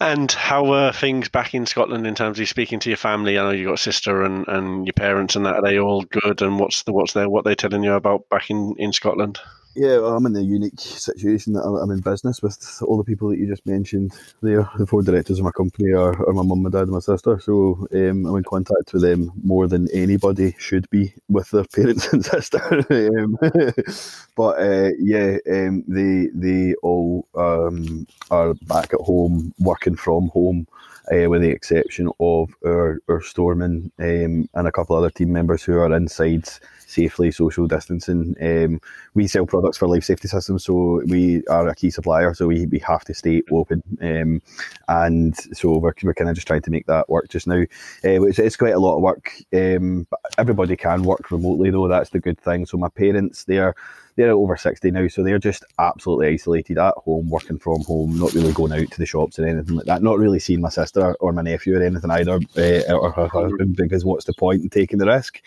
And 0.00 0.30
how 0.30 0.64
were 0.64 0.92
things 0.92 1.28
back 1.28 1.54
in 1.54 1.66
Scotland 1.66 2.06
in 2.06 2.14
terms 2.14 2.40
of 2.40 2.48
speaking 2.48 2.80
to 2.80 2.90
your 2.90 2.96
family? 2.96 3.38
I 3.38 3.44
know 3.44 3.50
you 3.50 3.68
got 3.68 3.78
sister 3.78 4.24
and, 4.24 4.46
and 4.48 4.86
your 4.86 4.92
parents 4.92 5.36
and 5.36 5.46
that. 5.46 5.54
Are 5.54 5.62
they 5.62 5.78
all 5.78 6.02
good? 6.02 6.42
And 6.42 6.58
what's 6.58 6.82
the 6.82 6.92
what's 6.92 7.12
their 7.12 7.28
what 7.28 7.44
they 7.44 7.54
telling 7.54 7.84
you 7.84 7.92
about 7.92 8.28
back 8.28 8.50
in, 8.50 8.74
in 8.76 8.92
Scotland? 8.92 9.38
Yeah, 9.76 9.98
well, 9.98 10.16
I'm 10.16 10.26
in 10.26 10.36
a 10.36 10.40
unique 10.40 10.78
situation 10.78 11.52
that 11.54 11.62
I'm 11.62 11.90
in 11.90 11.98
business 11.98 12.40
with 12.40 12.80
all 12.86 12.96
the 12.96 13.02
people 13.02 13.28
that 13.30 13.38
you 13.38 13.48
just 13.48 13.66
mentioned 13.66 14.12
there. 14.40 14.70
The 14.78 14.86
four 14.86 15.02
directors 15.02 15.40
of 15.40 15.44
my 15.44 15.50
company 15.50 15.92
are, 15.92 16.12
are 16.28 16.32
my 16.32 16.42
mum, 16.42 16.62
my 16.62 16.70
dad, 16.70 16.82
and 16.82 16.92
my 16.92 17.00
sister. 17.00 17.40
So 17.40 17.88
um, 17.92 18.24
I'm 18.24 18.36
in 18.36 18.44
contact 18.44 18.92
with 18.92 19.02
them 19.02 19.32
more 19.42 19.66
than 19.66 19.88
anybody 19.92 20.54
should 20.58 20.88
be 20.90 21.12
with 21.28 21.50
their 21.50 21.64
parents 21.74 22.12
and 22.12 22.24
sister. 22.24 22.62
um, 22.90 23.36
but 24.36 24.60
uh, 24.60 24.90
yeah, 25.00 25.38
um, 25.50 25.82
they 25.88 26.28
they 26.32 26.74
all 26.82 27.26
um, 27.34 28.06
are 28.30 28.54
back 28.54 28.94
at 28.94 29.00
home, 29.00 29.52
working 29.58 29.96
from 29.96 30.28
home 30.28 30.68
uh, 31.12 31.28
with 31.28 31.42
the 31.42 31.50
exception 31.50 32.10
of 32.20 32.50
our, 32.64 33.00
our 33.08 33.20
storeman 33.20 33.90
um, 33.98 34.48
and 34.54 34.68
a 34.68 34.72
couple 34.72 34.96
other 34.96 35.10
team 35.10 35.32
members 35.32 35.62
who 35.62 35.74
are 35.74 35.94
inside 35.94 36.48
safely, 36.86 37.30
social 37.30 37.66
distancing. 37.66 38.34
Um, 38.40 38.80
we 39.14 39.26
sell 39.26 39.46
products 39.46 39.63
for 39.72 39.88
life 39.88 40.04
safety 40.04 40.28
systems, 40.28 40.64
so 40.64 41.02
we 41.06 41.42
are 41.46 41.68
a 41.68 41.74
key 41.74 41.90
supplier, 41.90 42.34
so 42.34 42.46
we, 42.46 42.66
we 42.66 42.78
have 42.80 43.04
to 43.04 43.14
stay 43.14 43.42
open. 43.50 43.82
Um, 44.00 44.42
and 44.88 45.36
so 45.56 45.78
we're, 45.78 45.94
we're 46.02 46.14
kind 46.14 46.28
of 46.28 46.34
just 46.34 46.46
trying 46.46 46.62
to 46.62 46.70
make 46.70 46.86
that 46.86 47.08
work 47.08 47.28
just 47.28 47.46
now. 47.46 47.62
Uh, 48.04 48.22
it's, 48.24 48.38
it's 48.38 48.56
quite 48.56 48.74
a 48.74 48.78
lot 48.78 48.96
of 48.96 49.02
work. 49.02 49.32
Um, 49.52 50.06
everybody 50.38 50.76
can 50.76 51.02
work 51.02 51.30
remotely, 51.30 51.70
though, 51.70 51.88
that's 51.88 52.10
the 52.10 52.20
good 52.20 52.40
thing. 52.40 52.66
So 52.66 52.76
my 52.76 52.88
parents, 52.88 53.44
they're 53.44 53.74
they're 54.16 54.30
over 54.30 54.56
60 54.56 54.90
now, 54.90 55.08
so 55.08 55.22
they're 55.22 55.38
just 55.38 55.64
absolutely 55.78 56.28
isolated 56.28 56.78
at 56.78 56.94
home, 56.98 57.28
working 57.28 57.58
from 57.58 57.82
home, 57.82 58.16
not 58.18 58.32
really 58.32 58.52
going 58.52 58.72
out 58.72 58.90
to 58.90 58.98
the 58.98 59.06
shops 59.06 59.38
or 59.38 59.46
anything 59.46 59.76
like 59.76 59.86
that. 59.86 60.02
Not 60.02 60.18
really 60.18 60.38
seeing 60.38 60.60
my 60.60 60.68
sister 60.68 61.14
or 61.14 61.32
my 61.32 61.42
nephew 61.42 61.76
or 61.76 61.82
anything 61.82 62.10
either, 62.10 62.38
uh, 62.56 62.92
or 62.94 63.10
her 63.10 63.26
husband, 63.26 63.76
because 63.76 64.04
what's 64.04 64.24
the 64.24 64.32
point 64.34 64.62
in 64.62 64.70
taking 64.70 64.98
the 64.98 65.06
risk? 65.06 65.40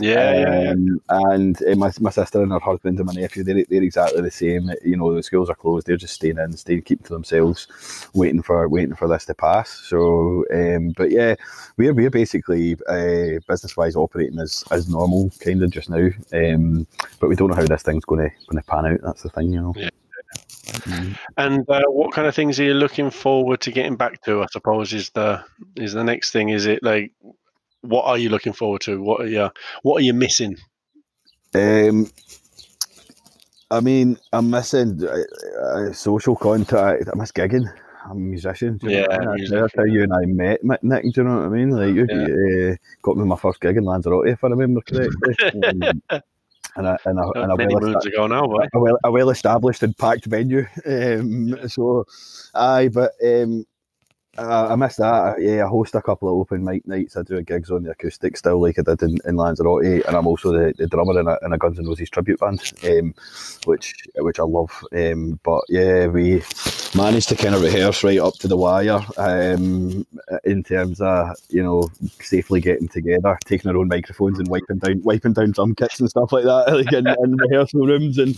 Yeah, 0.00 0.70
um, 0.70 1.00
yeah. 1.10 1.30
And 1.34 1.62
uh, 1.62 1.74
my, 1.76 1.92
my 2.00 2.10
sister 2.10 2.42
and 2.42 2.52
her 2.52 2.58
husband 2.58 2.98
and 2.98 3.06
my 3.06 3.12
nephew, 3.12 3.44
they're, 3.44 3.64
they're 3.68 3.82
exactly 3.82 4.22
the 4.22 4.30
same. 4.30 4.70
You 4.82 4.96
know, 4.96 5.14
the 5.14 5.22
schools 5.22 5.50
are 5.50 5.54
closed; 5.54 5.86
they're 5.86 5.96
just 5.96 6.14
staying 6.14 6.38
in, 6.38 6.56
staying, 6.56 6.82
keeping 6.82 7.06
to 7.06 7.12
themselves, 7.12 7.68
waiting 8.14 8.42
for 8.42 8.66
waiting 8.68 8.94
for 8.94 9.08
this 9.08 9.26
to 9.26 9.34
pass. 9.34 9.70
So, 9.70 10.44
um, 10.54 10.94
but 10.96 11.10
yeah, 11.10 11.34
we're 11.76 11.92
we're 11.92 12.10
basically 12.10 12.76
uh, 12.88 13.40
business 13.46 13.76
wise 13.76 13.96
operating 13.96 14.40
as 14.40 14.64
as 14.70 14.88
normal, 14.88 15.30
kind 15.40 15.62
of 15.62 15.70
just 15.70 15.90
now. 15.90 16.08
Um, 16.32 16.86
but 17.20 17.28
we 17.28 17.36
don't 17.36 17.50
know 17.50 17.56
how 17.56 17.66
this 17.66 17.82
thing's 17.82 18.05
going 18.06 18.28
to 18.28 18.36
going 18.48 18.62
to 18.62 18.70
pan 18.70 18.86
out. 18.86 19.00
That's 19.02 19.22
the 19.22 19.30
thing, 19.30 19.52
you 19.52 19.60
know. 19.60 19.74
Yeah. 19.76 19.90
Mm-hmm. 20.66 21.12
And 21.36 21.70
uh, 21.70 21.82
what 21.88 22.12
kind 22.12 22.26
of 22.26 22.34
things 22.34 22.58
are 22.60 22.64
you 22.64 22.74
looking 22.74 23.10
forward 23.10 23.60
to 23.62 23.72
getting 23.72 23.96
back 23.96 24.22
to? 24.22 24.42
I 24.42 24.46
suppose 24.50 24.92
is 24.92 25.10
the 25.10 25.44
is 25.76 25.92
the 25.92 26.04
next 26.04 26.32
thing. 26.32 26.50
Is 26.50 26.66
it 26.66 26.82
like 26.82 27.12
what 27.82 28.04
are 28.04 28.18
you 28.18 28.28
looking 28.28 28.52
forward 28.52 28.80
to? 28.82 29.00
What 29.00 29.20
are 29.22 29.28
you 29.28 29.50
what 29.82 30.00
are 30.00 30.04
you 30.04 30.14
missing? 30.14 30.56
Um, 31.54 32.10
I 33.70 33.80
mean, 33.80 34.18
I'm 34.32 34.50
missing 34.50 35.02
uh, 35.02 35.62
uh, 35.62 35.92
social 35.92 36.36
contact. 36.36 37.08
I 37.12 37.16
miss 37.16 37.32
gigging. 37.32 37.72
I'm 38.04 38.12
a 38.12 38.14
musician. 38.14 38.78
yeah, 38.82 39.06
that's 39.08 39.74
how 39.76 39.84
you 39.84 40.04
and 40.04 40.12
I 40.12 40.26
met, 40.26 40.62
Nick. 40.62 41.02
Do 41.02 41.10
you 41.16 41.24
know 41.24 41.36
what 41.38 41.46
I 41.46 41.48
mean? 41.48 41.70
Like 41.70 41.94
you 41.94 42.06
yeah. 42.08 42.72
uh, 42.72 42.76
got 43.02 43.16
me 43.16 43.24
my 43.24 43.36
first 43.36 43.60
gig 43.60 43.76
in 43.76 43.84
Lanzarote, 43.84 44.28
if 44.28 44.44
I 44.44 44.48
remember 44.48 44.80
correctly. 44.80 45.42
um, 45.64 46.02
and 46.76 46.86
a, 46.86 46.98
and 47.04 47.18
a, 47.18 47.22
and 47.42 47.52
a, 47.52 47.56
well, 47.56 47.80
moons 47.80 48.06
ago 48.06 48.26
now, 48.26 48.44
a 48.44 48.78
well, 48.78 48.98
a 49.04 49.10
well 49.10 49.30
established 49.30 49.82
and 49.82 49.96
packed 49.96 50.26
venue. 50.26 50.66
Um, 50.86 51.68
so, 51.68 52.04
aye, 52.54 52.88
but 52.88 53.12
um, 53.24 53.66
uh, 54.38 54.68
I 54.70 54.76
missed 54.76 54.98
that. 54.98 55.40
Yeah, 55.40 55.64
I 55.64 55.68
host 55.68 55.94
a 55.94 56.02
couple 56.02 56.28
of 56.28 56.34
open 56.34 56.64
mic 56.64 56.86
nights. 56.86 57.16
I 57.16 57.22
do 57.22 57.40
gigs 57.42 57.70
on 57.70 57.82
the 57.82 57.90
acoustic 57.90 58.36
still, 58.36 58.60
like 58.60 58.78
I 58.78 58.82
did 58.82 59.02
in, 59.02 59.18
in 59.24 59.36
Lanzarote, 59.36 60.04
and 60.06 60.16
I'm 60.16 60.26
also 60.26 60.52
the, 60.52 60.74
the 60.76 60.86
drummer 60.86 61.18
in 61.18 61.26
a, 61.26 61.38
in 61.42 61.52
a 61.52 61.58
Guns 61.58 61.78
N' 61.78 61.86
Roses 61.86 62.10
tribute 62.10 62.40
band, 62.40 62.60
um, 62.84 63.14
which 63.64 63.94
which 64.16 64.38
I 64.38 64.44
love. 64.44 64.70
Um, 64.94 65.40
but 65.42 65.62
yeah, 65.68 66.06
we 66.06 66.42
managed 66.94 67.28
to 67.30 67.36
kind 67.36 67.54
of 67.54 67.62
rehearse 67.62 68.04
right 68.04 68.18
up 68.18 68.34
to 68.34 68.48
the 68.48 68.56
wire 68.56 69.00
um, 69.16 70.06
in 70.44 70.62
terms 70.62 71.00
of 71.00 71.36
you 71.48 71.62
know 71.62 71.88
safely 72.20 72.60
getting 72.60 72.88
together, 72.88 73.38
taking 73.44 73.70
our 73.70 73.76
own 73.76 73.88
microphones 73.88 74.38
and 74.38 74.48
wiping 74.48 74.78
down 74.78 75.02
wiping 75.02 75.32
down 75.32 75.52
drum 75.52 75.74
kits 75.74 76.00
and 76.00 76.10
stuff 76.10 76.32
like 76.32 76.44
that, 76.44 76.66
like 76.72 76.92
in, 76.92 77.06
in 77.06 77.36
rehearsal 77.36 77.86
rooms 77.86 78.18
and 78.18 78.36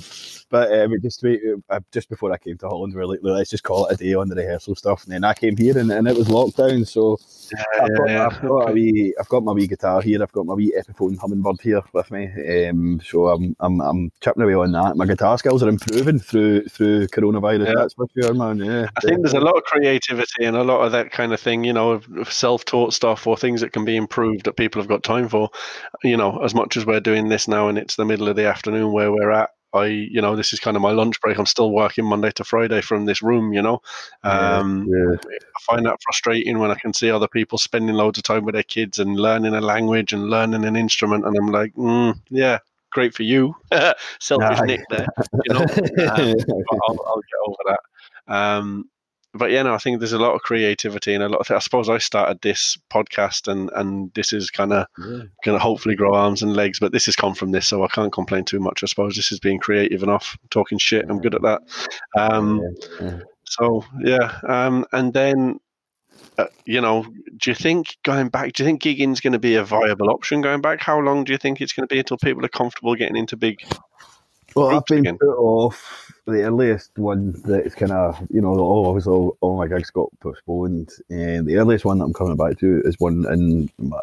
but 0.51 0.73
um, 0.73 0.95
just 1.03 1.25
uh, 1.25 1.81
just 1.93 2.09
before 2.09 2.33
I 2.33 2.39
came 2.39 2.57
to 2.59 2.69
Holland, 2.69 2.95
we 2.95 2.99
were 2.99 3.07
like, 3.07 3.21
let's 3.23 3.51
just 3.51 3.65
call 3.65 3.87
it 3.87 3.95
a 3.95 4.05
day 4.05 4.15
on 4.15 4.29
the 4.29 4.35
rehearsal 4.35 4.75
stuff. 4.75 5.05
And 5.05 5.13
then 5.13 5.25
I 5.25 5.35
came 5.35 5.57
here, 5.57 5.77
and, 5.77 5.88
and 5.91 6.09
it 6.09 6.17
was 6.17 6.29
lockdown. 6.29 6.87
So 6.87 7.19
yeah, 7.53 7.65
I've, 7.83 7.97
got, 7.97 8.09
yeah. 8.09 8.27
I've, 8.27 8.43
got, 8.43 8.71
a 8.71 8.73
wee, 8.73 9.15
I've 9.19 9.29
got 9.29 9.45
my 9.45 9.53
wee 9.53 9.67
guitar 9.67 10.01
here. 10.03 10.23
I've 10.23 10.33
got 10.33 10.47
my 10.47 10.55
wee 10.55 10.75
Epiphone 10.79 11.19
hummingbird 11.19 11.61
here 11.61 11.83
with 11.93 12.11
me. 12.11 12.69
Um, 12.69 13.01
so 13.05 13.29
I'm, 13.29 13.57
I'm 13.61 13.81
I'm 13.81 14.13
chipping 14.21 14.43
away 14.43 14.55
on 14.55 14.73
that. 14.73 14.97
My 14.97 15.07
guitar 15.07 15.39
skills 15.39 15.63
are 15.63 15.69
improving 15.69 16.19
through 16.19 16.65
through 16.67 17.09
coronavirus. 17.09 17.67
Yeah. 17.67 17.73
That's 17.77 17.95
for 17.95 18.07
sure, 18.21 18.35
man. 18.35 18.59
Yeah, 18.59 18.89
I 18.97 19.01
think 19.01 19.23
there's 19.23 19.35
a 19.35 19.41
lot 19.41 19.57
of 19.57 19.65
creativity 19.65 20.45
and 20.45 20.57
a 20.57 20.65
lot 20.65 20.85
of 20.85 20.93
that 20.93 21.11
kind 21.11 21.33
of 21.33 21.41
thing. 21.41 21.65
You 21.65 21.73
know, 21.73 22.01
self-taught 22.29 22.93
stuff 22.93 23.27
or 23.27 23.37
things 23.37 23.61
that 23.61 23.73
can 23.73 23.85
be 23.85 23.97
improved 23.97 24.45
that 24.45 24.57
people 24.57 24.81
have 24.81 24.89
got 24.89 25.03
time 25.03 25.29
for. 25.29 25.51
You 26.03 26.17
know, 26.17 26.43
as 26.43 26.55
much 26.55 26.77
as 26.77 26.87
we're 26.87 27.01
doing 27.01 27.29
this 27.29 27.49
now, 27.49 27.69
and 27.69 27.79
it's 27.79 27.97
the 27.97 28.05
middle 28.05 28.29
of 28.29 28.37
the 28.37 28.47
afternoon 28.47 28.93
where 28.93 29.13
we're 29.13 29.31
at 29.31 29.51
I, 29.73 29.87
you 29.87 30.21
know, 30.21 30.35
this 30.35 30.53
is 30.53 30.61
kind 30.61 30.77
of 30.77 30.83
my 30.83 30.93
lunch 30.93 31.21
break. 31.21 31.39
I'm 31.39 31.47
still 31.47 31.71
working 31.71 32.05
Monday 32.05 32.31
to 32.33 32.45
Friday 32.45 32.81
from 32.81 33.05
this 33.05 33.23
room, 33.23 33.53
you 33.53 33.63
know. 33.63 33.83
Um, 34.23 34.89
yeah. 34.89 35.17
I 35.33 35.61
find 35.61 35.87
that 35.87 35.99
frustrating 36.03 36.59
when 36.59 36.71
I 36.71 36.75
can 36.75 36.93
see 36.95 37.11
other 37.11 37.29
people 37.29 37.59
spending 37.59 37.95
loads 37.95 38.19
of 38.19 38.25
time 38.25 38.45
with 38.45 38.55
their 38.55 38.63
kids 38.63 38.99
and 38.99 39.19
learning 39.19 39.55
a 39.55 39.61
language 39.61 40.13
and 40.13 40.31
learning 40.31 40.65
an 40.65 40.77
instrument, 40.77 41.27
and 41.27 41.37
I'm 41.37 41.49
like, 41.49 41.75
mm, 41.75 42.19
yeah, 42.31 42.59
great 42.91 43.15
for 43.15 43.25
you, 43.25 43.55
selfish 44.21 44.61
Nick 44.63 44.81
there, 44.91 45.07
you 45.45 45.55
know. 45.55 45.67
Um, 45.99 46.35
I'll, 46.89 46.99
I'll, 47.07 47.23
get 47.23 47.47
over 47.47 47.63
that. 47.67 48.35
Um, 48.35 48.89
but 49.35 49.51
yeah, 49.51 49.63
no, 49.63 49.75
I 49.75 49.79
think 49.79 49.99
there's 49.99 50.13
a 50.13 50.19
lot 50.19 50.35
of 50.35 50.43
creativity 50.43 51.15
and 51.15 51.23
a 51.23 51.29
lot 51.29 51.41
of. 51.41 51.47
Th- 51.47 51.57
I 51.57 51.61
suppose 51.61 51.89
I 51.89 51.99
started 51.99 52.41
this 52.41 52.79
podcast, 52.91 53.47
and 53.49 53.71
and 53.75 54.13
this 54.15 54.33
is 54.33 54.51
kind 54.51 54.73
of 54.73 54.87
yeah. 54.99 55.23
going 55.45 55.57
to 55.57 55.59
hopefully 55.59 55.97
grow 55.97 56.15
arms 56.15 56.43
and 56.43 56.55
legs. 56.55 56.79
But 56.79 56.93
this 56.93 57.07
has 57.07 57.17
come 57.17 57.35
from 57.35 57.51
this, 57.51 57.69
so 57.69 57.85
I 57.85 57.89
can't 57.89 58.13
complain 58.13 58.45
too 58.45 58.61
much. 58.61 58.83
I 58.83 58.87
suppose 58.87 59.15
this 59.15 59.33
is 59.33 59.41
being 59.41 59.59
creative 59.59 60.03
enough, 60.03 60.37
talking 60.51 60.79
shit. 60.79 61.07
I'm 61.09 61.21
good 61.21 61.35
at 61.35 61.43
that. 61.43 61.63
Um, 62.17 62.63
yeah. 63.01 63.21
So 63.45 63.85
yeah, 64.01 64.39
um, 64.47 64.85
and 64.93 65.13
then 65.13 65.61
uh, 66.39 66.47
you 66.65 66.81
know, 66.81 67.05
do 67.37 67.51
you 67.51 67.55
think 67.55 67.97
going 68.05 68.29
back? 68.29 68.53
Do 68.53 68.63
you 68.63 68.67
think 68.67 68.83
gigging's 68.83 69.21
going 69.21 69.33
to 69.33 69.39
be 69.39 69.57
a 69.57 69.65
viable 69.65 70.11
option 70.11 70.41
going 70.41 70.61
back? 70.61 70.81
How 70.81 71.01
long 71.01 71.25
do 71.25 71.33
you 71.33 71.39
think 71.39 71.61
it's 71.61 71.73
going 71.73 71.87
to 71.87 71.93
be 71.93 71.99
until 71.99 72.17
people 72.19 72.45
are 72.45 72.49
comfortable 72.49 72.95
getting 72.95 73.17
into 73.17 73.37
big? 73.37 73.61
Well, 74.59 74.77
I've 74.77 74.85
been 74.87 74.99
again? 75.01 75.19
put 75.19 75.37
off 75.37 76.13
the 76.27 76.43
earliest 76.43 76.91
one 76.99 77.33
that's 77.45 77.75
kind 77.75 77.93
of 77.93 78.21
you 78.31 78.41
know 78.41 78.55
oh 78.59 78.87
obviously 78.87 79.13
all, 79.13 79.37
all, 79.41 79.57
my 79.57 79.67
gigs 79.67 79.91
got 79.91 80.09
postponed 80.21 80.91
and 81.09 81.47
the 81.47 81.57
earliest 81.57 81.85
one 81.85 81.99
that 81.99 82.05
I'm 82.05 82.13
coming 82.13 82.37
back 82.37 82.59
to 82.59 82.83
is 82.85 82.97
one 82.99 83.25
in 83.33 83.71
my, 83.79 84.03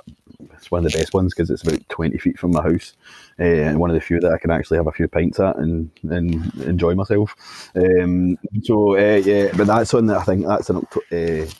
it's 0.53 0.71
one 0.71 0.85
of 0.85 0.91
the 0.91 0.97
best 0.97 1.13
ones 1.13 1.33
because 1.33 1.51
it's 1.51 1.61
about 1.61 1.87
20 1.89 2.17
feet 2.17 2.39
from 2.39 2.51
my 2.51 2.63
house 2.63 2.93
uh, 3.39 3.43
and 3.43 3.79
one 3.79 3.91
of 3.91 3.93
the 3.93 4.01
few 4.01 4.19
that 4.19 4.31
I 4.31 4.39
can 4.39 4.49
actually 4.49 4.77
have 4.77 4.87
a 4.87 4.91
few 4.91 5.07
pints 5.07 5.39
at 5.39 5.57
and, 5.57 5.91
and 6.09 6.53
enjoy 6.63 6.95
myself 6.95 7.35
um, 7.75 8.37
so 8.63 8.97
uh, 8.97 9.21
yeah 9.23 9.51
but 9.55 9.67
that's 9.67 9.93
one 9.93 10.07
that 10.07 10.17
I 10.17 10.23
think 10.23 10.47
that's 10.47 10.69
an 10.69 10.77
uh, 10.77 11.51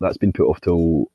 that's 0.00 0.16
been 0.16 0.32
put 0.32 0.48
off 0.48 0.60
till 0.62 1.10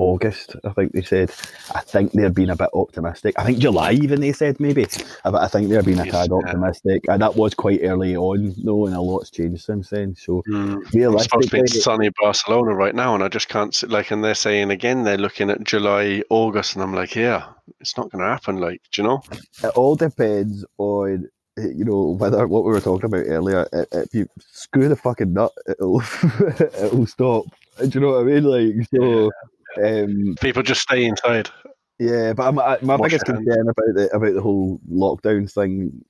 August, 0.00 0.56
I 0.64 0.70
think 0.70 0.92
they 0.92 1.02
said. 1.02 1.30
I 1.74 1.80
think 1.80 2.12
they're 2.12 2.30
being 2.30 2.50
a 2.50 2.56
bit 2.56 2.70
optimistic. 2.72 3.38
I 3.38 3.44
think 3.44 3.58
July, 3.58 3.92
even 3.92 4.20
they 4.20 4.32
said 4.32 4.58
maybe. 4.58 4.86
But 5.24 5.34
I 5.34 5.48
think 5.48 5.68
they're 5.68 5.82
being 5.82 6.00
a 6.00 6.10
tad 6.10 6.32
optimistic. 6.32 7.04
And 7.08 7.20
that 7.22 7.36
was 7.36 7.54
quite 7.54 7.80
early 7.82 8.16
on, 8.16 8.54
though, 8.64 8.86
and 8.86 8.96
a 8.96 9.00
lot's 9.00 9.30
changed 9.30 9.62
since 9.62 9.90
then. 9.90 10.14
So, 10.16 10.42
mm. 10.48 10.80
It's 10.92 11.84
sunny 11.84 12.10
Barcelona 12.20 12.74
right 12.74 12.94
now, 12.94 13.14
and 13.14 13.22
I 13.22 13.28
just 13.28 13.48
can't, 13.48 13.74
see, 13.74 13.86
like, 13.86 14.10
and 14.10 14.24
they're 14.24 14.34
saying 14.34 14.70
again, 14.70 15.04
they're 15.04 15.18
looking 15.18 15.50
at 15.50 15.64
July, 15.64 16.22
August, 16.30 16.74
and 16.74 16.82
I'm 16.82 16.94
like, 16.94 17.14
yeah, 17.14 17.48
it's 17.80 17.96
not 17.96 18.10
going 18.10 18.24
to 18.24 18.30
happen. 18.30 18.56
Like, 18.56 18.80
do 18.92 19.02
you 19.02 19.08
know? 19.08 19.22
It 19.62 19.72
all 19.76 19.96
depends 19.96 20.64
on 20.78 21.28
you 21.56 21.84
know, 21.84 22.16
whether 22.18 22.46
what 22.46 22.64
we 22.64 22.70
were 22.70 22.80
talking 22.80 23.06
about 23.06 23.26
earlier, 23.26 23.68
if 23.72 24.14
you 24.14 24.26
screw 24.38 24.88
the 24.88 24.96
fucking 24.96 25.32
nut, 25.32 25.52
it'll 25.68 26.00
it'll 26.60 27.06
stop. 27.06 27.44
Do 27.78 27.88
you 27.88 28.00
know 28.00 28.12
what 28.12 28.20
I 28.20 28.24
mean? 28.24 28.44
Like, 28.44 28.88
so 28.94 29.30
um, 29.76 30.34
People 30.40 30.62
just 30.62 30.82
stay 30.82 31.04
inside. 31.04 31.50
Yeah, 31.98 32.32
but 32.32 32.58
I, 32.58 32.78
my 32.82 32.96
Wash 32.96 33.10
biggest 33.10 33.26
concern 33.26 33.68
about 33.68 33.94
the 33.94 34.08
about 34.14 34.34
the 34.34 34.40
whole 34.40 34.80
lockdown 34.90 35.52
thing 35.52 36.02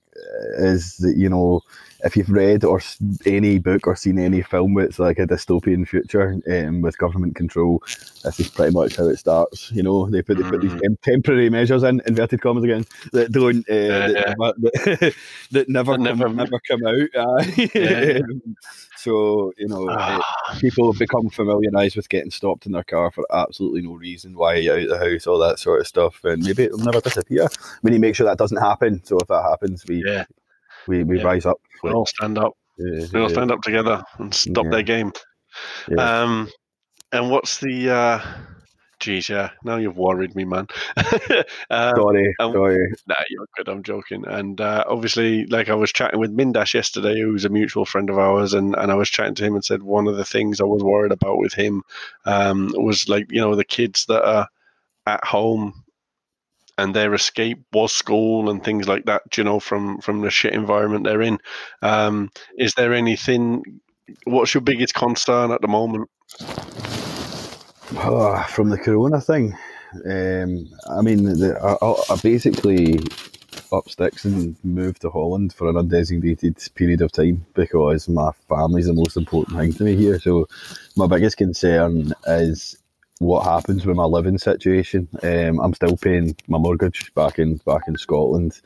is 0.59 0.97
that 0.99 1.17
you 1.17 1.29
know 1.29 1.61
if 2.02 2.17
you've 2.17 2.31
read 2.31 2.64
or 2.64 2.81
any 3.26 3.59
book 3.59 3.87
or 3.87 3.95
seen 3.95 4.19
any 4.19 4.43
film 4.43 4.79
it's 4.79 4.99
like 4.99 5.19
a 5.19 5.26
dystopian 5.26 5.87
future 5.87 6.40
um, 6.50 6.81
with 6.81 6.99
government 6.99 7.35
control 7.37 7.83
this 8.25 8.40
is 8.40 8.49
pretty 8.49 8.73
much 8.73 8.97
how 8.97 9.09
it 9.09 9.17
starts 9.17 9.71
you 9.73 9.83
know 9.83 10.09
they 10.11 10.23
put, 10.23 10.37
they 10.37 10.49
put 10.49 10.61
these 10.61 10.73
mm. 10.73 11.00
temporary 11.02 11.50
measures 11.50 11.83
in 11.83 12.02
inverted 12.07 12.40
commas 12.40 12.64
again 12.64 12.85
that 13.12 13.31
don't 13.33 13.69
uh, 13.71 13.75
yeah, 13.75 13.99
that, 13.99 14.12
yeah. 14.12 14.35
Never, 14.38 14.52
that, 15.00 15.14
that, 15.52 15.69
never, 15.69 15.93
come, 15.95 16.02
never, 16.02 16.29
never 16.29 16.61
come 16.69 16.87
out 16.87 17.09
uh, 17.14 17.45
yeah. 17.75 18.19
So 19.00 19.55
you 19.57 19.67
know, 19.67 19.88
it, 19.88 20.61
people 20.61 20.93
become 20.93 21.31
familiarised 21.31 21.97
with 21.97 22.11
getting 22.11 22.31
stopped 22.31 22.67
in 22.67 22.73
their 22.73 22.85
car 22.85 23.11
for 23.11 23.25
absolutely 23.33 23.81
no 23.81 23.95
reason. 23.95 24.35
Why 24.35 24.55
are 24.55 24.59
you 24.59 24.73
out 24.73 24.79
of 24.81 24.88
the 24.90 24.99
house? 24.99 25.26
All 25.26 25.38
that 25.38 25.59
sort 25.59 25.81
of 25.81 25.87
stuff, 25.87 26.23
and 26.25 26.45
maybe 26.45 26.64
it'll 26.64 26.81
never 26.81 27.00
disappear. 27.00 27.49
We 27.83 27.93
need 27.93 27.97
to 27.97 28.00
make 28.02 28.14
sure 28.14 28.26
that 28.26 28.37
doesn't 28.37 28.59
happen. 28.59 29.02
So 29.05 29.17
if 29.19 29.29
that 29.29 29.43
happens, 29.43 29.87
we 29.87 30.00
Yeah. 30.07 30.25
we, 30.87 31.04
we 31.04 31.19
Yeah. 31.19 31.25
rise 31.25 31.47
up. 31.47 31.61
We 31.83 31.90
all 31.90 32.07
stand 32.07 32.38
up. 32.38 32.52
Yeah, 32.78 33.07
We 33.12 33.21
all 33.21 33.28
stand 33.28 33.50
up 33.50 33.61
together 33.62 34.02
and 34.19 34.33
stop 34.35 34.66
their 34.71 34.83
game. 34.83 35.12
Um, 35.99 36.50
and 37.12 37.30
what's 37.30 37.59
the? 37.59 37.90
Uh, 37.90 38.21
geez, 39.00 39.28
yeah. 39.28 39.50
Now 39.64 39.76
you've 39.76 39.97
worried 39.97 40.35
me, 40.35 40.45
man. 40.45 40.66
um, 41.71 41.95
sorry, 41.97 42.35
um, 42.38 42.52
sorry. 42.52 42.92
Nah, 43.07 43.16
you're 43.28 43.47
good. 43.57 43.69
I'm 43.69 43.83
joking. 43.83 44.25
And 44.26 44.61
uh, 44.61 44.85
obviously, 44.87 45.47
like 45.47 45.69
I 45.69 45.75
was 45.75 45.92
chatting 45.92 46.21
with 46.21 46.37
Mindash 46.37 46.75
yesterday, 46.75 47.21
who's 47.21 47.45
a 47.45 47.49
mutual 47.49 47.85
friend 47.85 48.09
of 48.09 48.19
ours, 48.19 48.54
and, 48.54 48.75
and 48.76 48.92
I 48.92 48.95
was 48.95 49.11
chatting 49.11 49.35
to 49.37 49.45
him 49.45 49.54
and 49.54 49.64
said 49.64 49.83
one 49.83 50.07
of 50.07 50.16
the 50.16 50.25
things 50.25 50.61
I 50.61 50.64
was 50.64 50.83
worried 50.83 51.12
about 51.12 51.38
with 51.38 51.52
him 51.52 51.83
um, 52.26 52.73
was 52.76 53.09
like 53.09 53.26
you 53.30 53.40
know 53.40 53.57
the 53.57 53.64
kids 53.64 54.07
that 54.07 54.25
are 54.25 54.49
at 55.07 55.25
home 55.25 55.83
and 56.79 56.95
their 56.95 57.15
escape 57.15 57.59
was 57.73 57.93
school 57.93 58.50
and 58.50 58.62
things 58.62 58.89
like 58.89 59.07
that. 59.07 59.37
You 59.37 59.45
know, 59.45 59.61
from 59.61 60.00
from 60.00 60.21
the 60.21 60.31
shit 60.31 60.55
environment 60.55 61.05
they're 61.05 61.23
in. 61.23 61.39
Um, 61.83 62.31
is 62.59 62.73
there 62.75 62.93
anything? 62.95 63.81
What's 64.25 64.55
your 64.55 64.62
biggest 64.62 64.95
concern 64.95 65.53
at 65.53 65.61
the 65.61 65.69
moment? 65.69 66.11
Oh, 67.97 68.45
from 68.49 68.69
the 68.71 68.79
corona 68.79 69.21
thing, 69.21 69.57
um, 70.07 70.69
I 70.89 71.03
mean, 71.03 71.25
the, 71.25 71.59
I, 71.62 72.12
I- 72.12 72.17
basically 72.23 73.00
up 73.73 73.89
sticks 73.89 74.25
and 74.25 74.57
moved 74.65 75.00
to 75.03 75.11
Holland 75.11 75.53
for 75.53 75.69
an 75.69 75.77
undesignated 75.77 76.75
period 76.75 77.03
of 77.03 77.12
time 77.12 77.47
because 77.55 78.09
my 78.09 78.31
family's 78.49 78.87
the 78.87 78.93
most 78.93 79.17
important 79.17 79.57
thing 79.59 79.73
to 79.75 79.85
me 79.85 79.97
here. 79.97 80.19
So, 80.19 80.49
my 80.97 81.07
biggest 81.07 81.37
concern 81.37 82.12
is 82.27 82.77
what 83.21 83.45
happens 83.45 83.85
with 83.85 83.97
my 83.97 84.05
living 84.05 84.39
situation. 84.39 85.07
Um, 85.23 85.61
I'm 85.61 85.75
still 85.75 85.97
paying 85.97 86.35
my 86.49 86.59
mortgage 86.59 87.12
back 87.15 87.39
in 87.39 87.57
back 87.59 87.83
in 87.87 87.97
Scotland. 87.97 88.61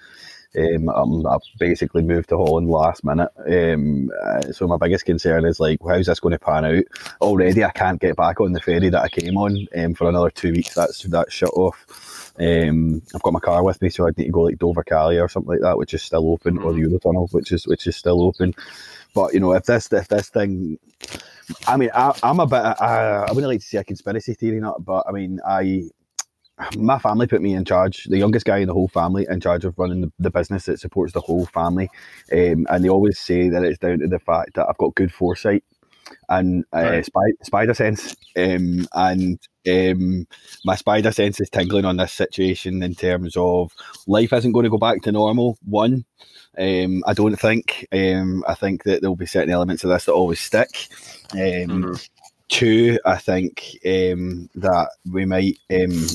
Um, 0.57 0.89
I'm, 0.89 1.27
I've 1.27 1.41
basically 1.59 2.03
moved 2.03 2.29
to 2.29 2.37
Holland 2.37 2.71
last 2.71 3.03
minute. 3.05 3.31
Um, 3.45 4.13
uh, 4.23 4.53
so 4.53 4.69
my 4.69 4.77
biggest 4.77 5.05
concern 5.05 5.45
is 5.45 5.59
like, 5.59 5.81
how's 5.85 6.07
this 6.07 6.21
going 6.21 6.33
to 6.33 6.39
pan 6.39 6.65
out? 6.65 6.85
Already, 7.21 7.65
I 7.65 7.73
can't 7.73 8.01
get 8.01 8.15
back 8.15 8.41
on 8.41 8.53
the 8.53 8.61
ferry 8.61 8.89
that 8.91 9.03
I 9.03 9.09
came 9.09 9.37
on 9.37 9.67
um, 9.77 9.95
for 9.95 10.09
another 10.09 10.31
two 10.31 10.53
weeks. 10.53 10.75
That's 10.75 11.03
that's 11.03 11.35
shut 11.35 11.51
off. 11.51 12.33
Um, 12.39 13.03
I've 13.13 13.23
got 13.23 13.33
my 13.33 13.41
car 13.41 13.65
with 13.65 13.83
me, 13.83 13.91
so 13.91 14.07
I 14.07 14.11
need 14.17 14.27
to 14.27 14.31
go 14.31 14.43
like 14.43 14.59
Dover 14.59 14.85
Calais 14.85 15.19
or 15.19 15.29
something 15.29 15.51
like 15.51 15.63
that, 15.63 15.79
which 15.79 15.95
is 15.95 16.03
still 16.03 16.31
open, 16.31 16.59
or 16.59 16.73
the 16.73 16.83
Eurotunnel, 16.83 17.33
which 17.33 17.51
is 17.51 17.67
which 17.67 17.89
is 17.89 17.97
still 17.97 18.23
open. 18.23 18.55
But 19.15 19.35
you 19.35 19.41
know, 19.41 19.53
if 19.53 19.65
this 19.65 19.93
if 19.93 20.07
this 20.07 20.29
thing, 20.29 20.79
I 21.67 21.77
mean, 21.77 21.91
I, 21.95 22.15
I'm 22.23 22.41
a 22.41 22.47
bit. 22.47 22.57
I, 22.57 23.27
I 23.29 23.33
wouldn't 23.33 23.51
like 23.51 23.61
to 23.61 23.67
say 23.67 23.79
a 23.79 23.85
conspiracy 23.85 24.35
theory, 24.35 24.61
not, 24.61 24.85
but 24.85 25.05
I 25.09 25.13
mean, 25.13 25.41
I 25.47 25.85
my 26.77 26.99
family 26.99 27.27
put 27.27 27.43
me 27.43 27.55
in 27.55 27.65
charge, 27.65 28.05
the 28.05 28.19
youngest 28.19 28.47
guy 28.47 28.59
in 28.59 28.69
the 28.69 28.75
whole 28.75 28.89
family, 28.89 29.27
in 29.29 29.41
charge 29.41 29.65
of 29.65 29.79
running 29.79 30.03
the, 30.03 30.13
the 30.19 30.31
business 30.31 30.67
that 30.67 30.79
supports 30.79 31.13
the 31.13 31.21
whole 31.21 31.47
family. 31.47 31.91
Um, 32.33 32.67
and 32.71 32.85
they 32.85 32.89
always 32.89 33.19
say 33.19 33.49
that 33.49 33.65
it's 33.65 33.79
down 33.79 33.99
to 34.01 34.07
the 34.07 34.21
fact 34.21 34.55
that 34.55 34.67
I've 34.69 34.79
got 34.79 34.95
good 34.95 35.13
foresight 35.13 35.65
and 36.29 36.65
uh, 36.73 36.83
Right. 36.83 37.07
spy, 37.07 37.23
spider 37.43 37.75
sense. 37.75 38.15
Um, 38.37 38.87
and 38.93 39.41
um, 39.69 40.27
my 40.65 40.77
spider 40.77 41.13
sense 41.13 41.41
is 41.41 41.51
tingling 41.51 41.85
on 41.85 41.97
this 41.97 42.13
situation 42.13 42.83
in 42.83 42.95
terms 42.95 43.37
of 43.37 43.73
life 44.07 44.33
isn't 44.33 44.53
going 44.53 44.65
to 44.65 44.71
go 44.71 44.79
back 44.79 45.03
to 45.03 45.13
normal. 45.13 45.59
One, 45.65 46.05
um, 46.59 47.03
I 47.07 47.15
don't 47.15 47.37
think. 47.37 47.87
Um, 47.93 48.45
I 48.47 48.55
think 48.55 48.85
that 48.85 49.01
there'll 49.01 49.17
be 49.17 49.27
certain 49.27 49.53
elements 49.53 49.85
of 49.85 49.91
this 49.91 50.05
that 50.05 50.13
always 50.13 50.41
stick. 50.41 50.89
Um, 51.33 51.39
Mhm. 51.39 52.09
Two, 52.49 52.99
I 53.07 53.17
think 53.17 53.79
um, 53.87 54.51
that 54.55 54.91
we 55.11 55.25
might 55.25 55.59
um, 55.73 56.07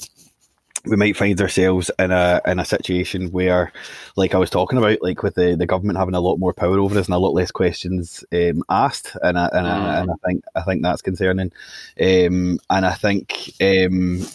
we 0.86 0.96
might 0.96 1.18
find 1.18 1.40
ourselves 1.42 1.92
in 2.00 2.12
a 2.12 2.42
in 2.46 2.60
a 2.60 2.66
situation 2.66 3.32
where, 3.32 3.72
like 4.16 4.34
I 4.34 4.38
was 4.38 4.50
talking 4.50 4.78
about, 4.78 5.02
like 5.02 5.24
with 5.24 5.36
the, 5.36 5.56
the 5.56 5.66
government 5.66 6.00
having 6.00 6.16
a 6.16 6.22
lot 6.22 6.38
more 6.38 6.54
power 6.54 6.80
over 6.80 6.98
us 6.98 7.08
and 7.08 7.16
a 7.16 7.20
lot 7.20 7.34
less 7.34 7.52
questions 7.52 8.24
um, 8.32 8.64
asked, 8.70 9.16
and 9.22 9.38
I, 9.38 9.50
and, 9.54 9.68
I, 9.68 9.78
Mm. 9.78 10.02
and 10.02 10.12
I 10.12 10.16
think 10.26 10.44
I 10.56 10.62
think 10.62 10.82
that's 10.84 11.02
concerning, 11.02 11.52
um, 12.00 12.60
and 12.70 12.86
I 12.86 12.94
think. 12.94 13.54
Um, 13.62 14.26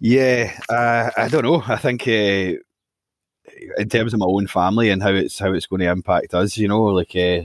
yeah, 0.00 0.56
uh, 0.68 1.10
I 1.16 1.28
don't 1.28 1.42
know. 1.42 1.62
I 1.66 1.76
think 1.76 2.06
uh, 2.06 2.54
in 3.78 3.88
terms 3.88 4.14
of 4.14 4.20
my 4.20 4.26
own 4.26 4.46
family 4.46 4.90
and 4.90 5.02
how 5.02 5.10
it's 5.10 5.38
how 5.38 5.52
it's 5.52 5.66
going 5.66 5.80
to 5.80 5.90
impact 5.90 6.34
us, 6.34 6.56
you 6.56 6.68
know, 6.68 6.84
like 6.84 7.16
uh, 7.16 7.42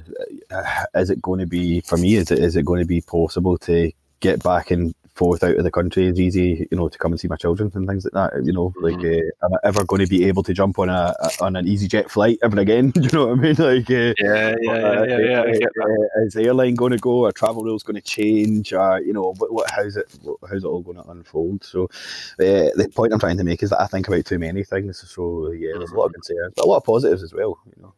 uh, 0.52 0.86
is 0.96 1.10
it 1.10 1.22
going 1.22 1.40
to 1.40 1.48
be 1.48 1.82
for 1.82 1.98
me? 1.98 2.16
Is 2.16 2.30
it 2.30 2.38
is 2.40 2.56
it 2.56 2.66
going 2.66 2.80
to 2.80 2.86
be 2.86 3.02
possible 3.02 3.58
to 3.60 3.92
get 4.20 4.44
back 4.44 4.70
and 4.70 4.94
forth 5.16 5.44
out 5.44 5.58
of 5.58 5.64
the 5.64 5.72
country 5.72 6.08
as 6.08 6.20
easy, 6.20 6.68
you 6.72 6.78
know, 6.78 6.90
to 6.90 6.98
come 6.98 7.12
and 7.12 7.20
see 7.20 7.28
my 7.28 7.36
children 7.36 7.72
and 7.74 7.88
things 7.88 8.06
like 8.06 8.14
that? 8.14 8.46
You 8.46 8.54
know, 8.54 8.74
like 8.82 9.00
uh, 9.00 9.46
am 9.46 9.54
I 9.54 9.58
ever 9.64 9.84
going 9.86 10.02
to 10.02 10.08
be 10.08 10.26
able 10.26 10.44
to 10.44 10.54
jump 10.54 10.80
on 10.80 10.90
a, 10.90 11.16
a 11.20 11.44
on 11.44 11.56
an 11.56 11.66
EasyJet 11.66 12.10
flight 12.10 12.40
ever 12.42 12.60
again? 12.60 12.90
Do 12.92 13.02
you 13.04 13.10
know 13.12 13.28
what 13.28 13.40
I 13.40 13.42
mean? 13.42 13.56
Like, 13.56 13.90
uh, 13.90 14.14
Yeah, 14.20 14.56
yeah, 14.62 14.78
yeah, 14.80 15.04
yeah, 15.06 15.18
yeah. 15.18 15.42
I 15.44 15.52
get 15.52 15.70
uh, 15.82 16.24
is 16.26 16.34
the 16.34 16.44
airline 16.46 16.76
going 16.76 16.92
to 16.92 16.98
go? 16.98 17.26
Are 17.26 17.32
travel 17.32 17.64
rules 17.64 17.84
going 17.84 17.96
to 17.96 18.02
change? 18.02 18.74
Uh, 18.74 19.00
you 19.04 19.14
know, 19.14 19.34
what, 19.38 19.54
what, 19.54 19.72
how's 19.72 19.98
it? 19.98 20.12
What, 20.22 20.38
how's 20.50 20.64
it 20.64 20.68
all 20.68 20.82
going 20.82 20.98
to 20.98 21.10
unfold? 21.10 21.64
So, 21.64 21.86
uh, 21.86 22.74
the 22.76 22.92
point 22.94 23.14
I'm 23.14 23.20
trying 23.20 23.38
to 23.38 23.44
make 23.44 23.64
is 23.64 23.70
that 23.70 23.82
I 23.82 23.88
think 23.88 24.08
about 24.08 24.26
too 24.26 24.40
many 24.40 24.64
things. 24.64 25.04
So, 25.10 25.52
yeah, 25.52 25.74
there's 25.78 25.92
a 25.92 25.96
lot 25.96 26.06
of 26.06 26.14
concerns, 26.14 26.54
but 26.56 26.66
a 26.66 26.68
lot 26.68 26.78
of 26.78 26.84
positives 26.84 27.24
as 27.24 27.34
well. 27.34 27.60
You 27.66 27.82
know. 27.84 27.94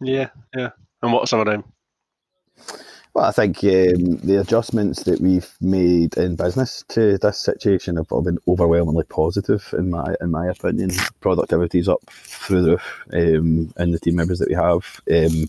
Yeah, 0.00 0.30
yeah. 0.56 0.70
And 1.02 1.12
what 1.12 1.22
are 1.22 1.26
some 1.26 1.40
of 1.40 1.46
them? 1.46 1.64
Well, 3.14 3.26
I 3.26 3.32
think 3.32 3.58
um, 3.64 4.18
the 4.18 4.38
adjustments 4.40 5.02
that 5.04 5.20
we've 5.20 5.52
made 5.60 6.16
in 6.16 6.36
business 6.36 6.84
to 6.90 7.18
this 7.18 7.38
situation 7.40 7.96
have 7.96 8.10
all 8.12 8.22
been 8.22 8.38
overwhelmingly 8.48 9.04
positive, 9.04 9.74
in 9.76 9.90
my 9.90 10.16
in 10.20 10.30
my 10.30 10.46
opinion. 10.48 10.92
Productivity's 11.20 11.88
up 11.88 12.00
through 12.10 12.62
the 12.62 12.70
roof, 12.72 13.04
um, 13.12 13.74
and 13.76 13.92
the 13.94 13.98
team 13.98 14.16
members 14.16 14.38
that 14.38 14.48
we 14.48 14.54
have. 14.54 15.00
Um, 15.12 15.48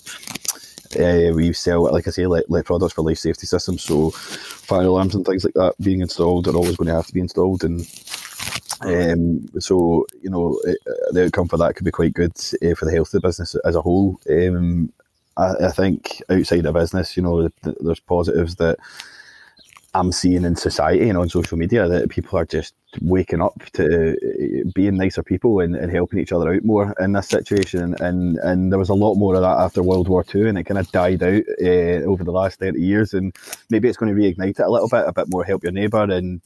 uh, 1.00 1.34
we 1.34 1.54
sell, 1.54 1.84
like 1.92 2.08
I 2.08 2.12
say, 2.12 2.28
like, 2.28 2.46
like 2.50 2.66
products 2.66 2.94
for 2.94 3.04
life 3.04 3.20
safety 3.20 3.48
systems. 3.48 3.84
So 3.84 4.12
fire 4.12 4.84
alarms 4.88 5.16
and 5.16 5.26
things 5.26 5.46
like 5.46 5.54
that 5.56 5.76
being 5.82 6.02
installed 6.02 6.48
are 6.48 6.56
always 6.56 6.78
going 6.78 6.90
to 6.90 6.96
have 6.96 7.08
to 7.08 7.14
be 7.14 7.22
installed, 7.22 7.64
and 7.64 7.82
um, 8.82 9.48
so 9.60 10.08
you 10.22 10.30
know 10.32 10.60
it, 10.66 10.80
uh, 10.88 11.12
the 11.14 11.26
outcome 11.26 11.48
for 11.48 11.58
that 11.58 11.76
could 11.76 11.86
be 11.86 11.92
quite 11.92 12.14
good 12.14 12.34
uh, 12.64 12.76
for 12.76 12.86
the 12.86 12.92
health 12.92 13.14
of 13.14 13.22
the 13.22 13.28
business 13.28 13.56
as 13.66 13.76
a 13.76 13.82
whole. 13.82 14.20
Um, 14.30 14.92
I, 15.38 15.54
I 15.66 15.72
think 15.72 16.22
outside 16.30 16.66
of 16.66 16.74
business, 16.74 17.16
you 17.16 17.24
know, 17.24 17.50
there's 17.64 18.00
positives 18.00 18.56
that 18.56 18.78
I'm 19.94 20.12
seeing 20.12 20.46
in 20.46 20.56
society 20.56 21.10
and 21.10 21.18
on 21.18 21.30
social 21.30 21.58
media 21.58 21.88
that 21.88 22.10
people 22.10 22.38
are 22.38 22.46
just 22.46 22.74
waking 23.02 23.42
up 23.42 23.62
to 23.74 24.12
uh, 24.14 24.70
being 24.74 24.98
nicer 24.98 25.24
people 25.24 25.60
and, 25.60 25.76
and 25.76 25.92
helping 25.92 26.20
each 26.20 26.32
other 26.32 26.54
out 26.54 26.64
more 26.64 26.94
in 27.00 27.14
this 27.14 27.30
situation. 27.30 27.96
And 28.00 28.38
and 28.40 28.72
there 28.72 28.80
was 28.80 28.90
a 28.90 28.94
lot 28.94 29.16
more 29.16 29.36
of 29.36 29.42
that 29.42 29.60
after 29.60 29.84
World 29.84 30.08
War 30.08 30.24
Two, 30.24 30.48
and 30.48 30.58
it 30.58 30.64
kind 30.64 30.78
of 30.78 30.92
died 30.92 31.24
out 31.24 31.44
uh, 31.62 32.06
over 32.10 32.24
the 32.24 32.32
last 32.32 32.60
thirty 32.60 32.82
years. 32.82 33.14
And 33.14 33.36
maybe 33.70 33.88
it's 33.88 33.98
going 33.98 34.14
to 34.14 34.20
reignite 34.20 34.60
it 34.60 34.66
a 34.66 34.70
little 34.70 34.90
bit, 34.90 35.06
a 35.08 35.14
bit 35.14 35.30
more 35.30 35.44
help 35.44 35.64
your 35.64 35.72
neighbour. 35.72 36.04
And 36.04 36.42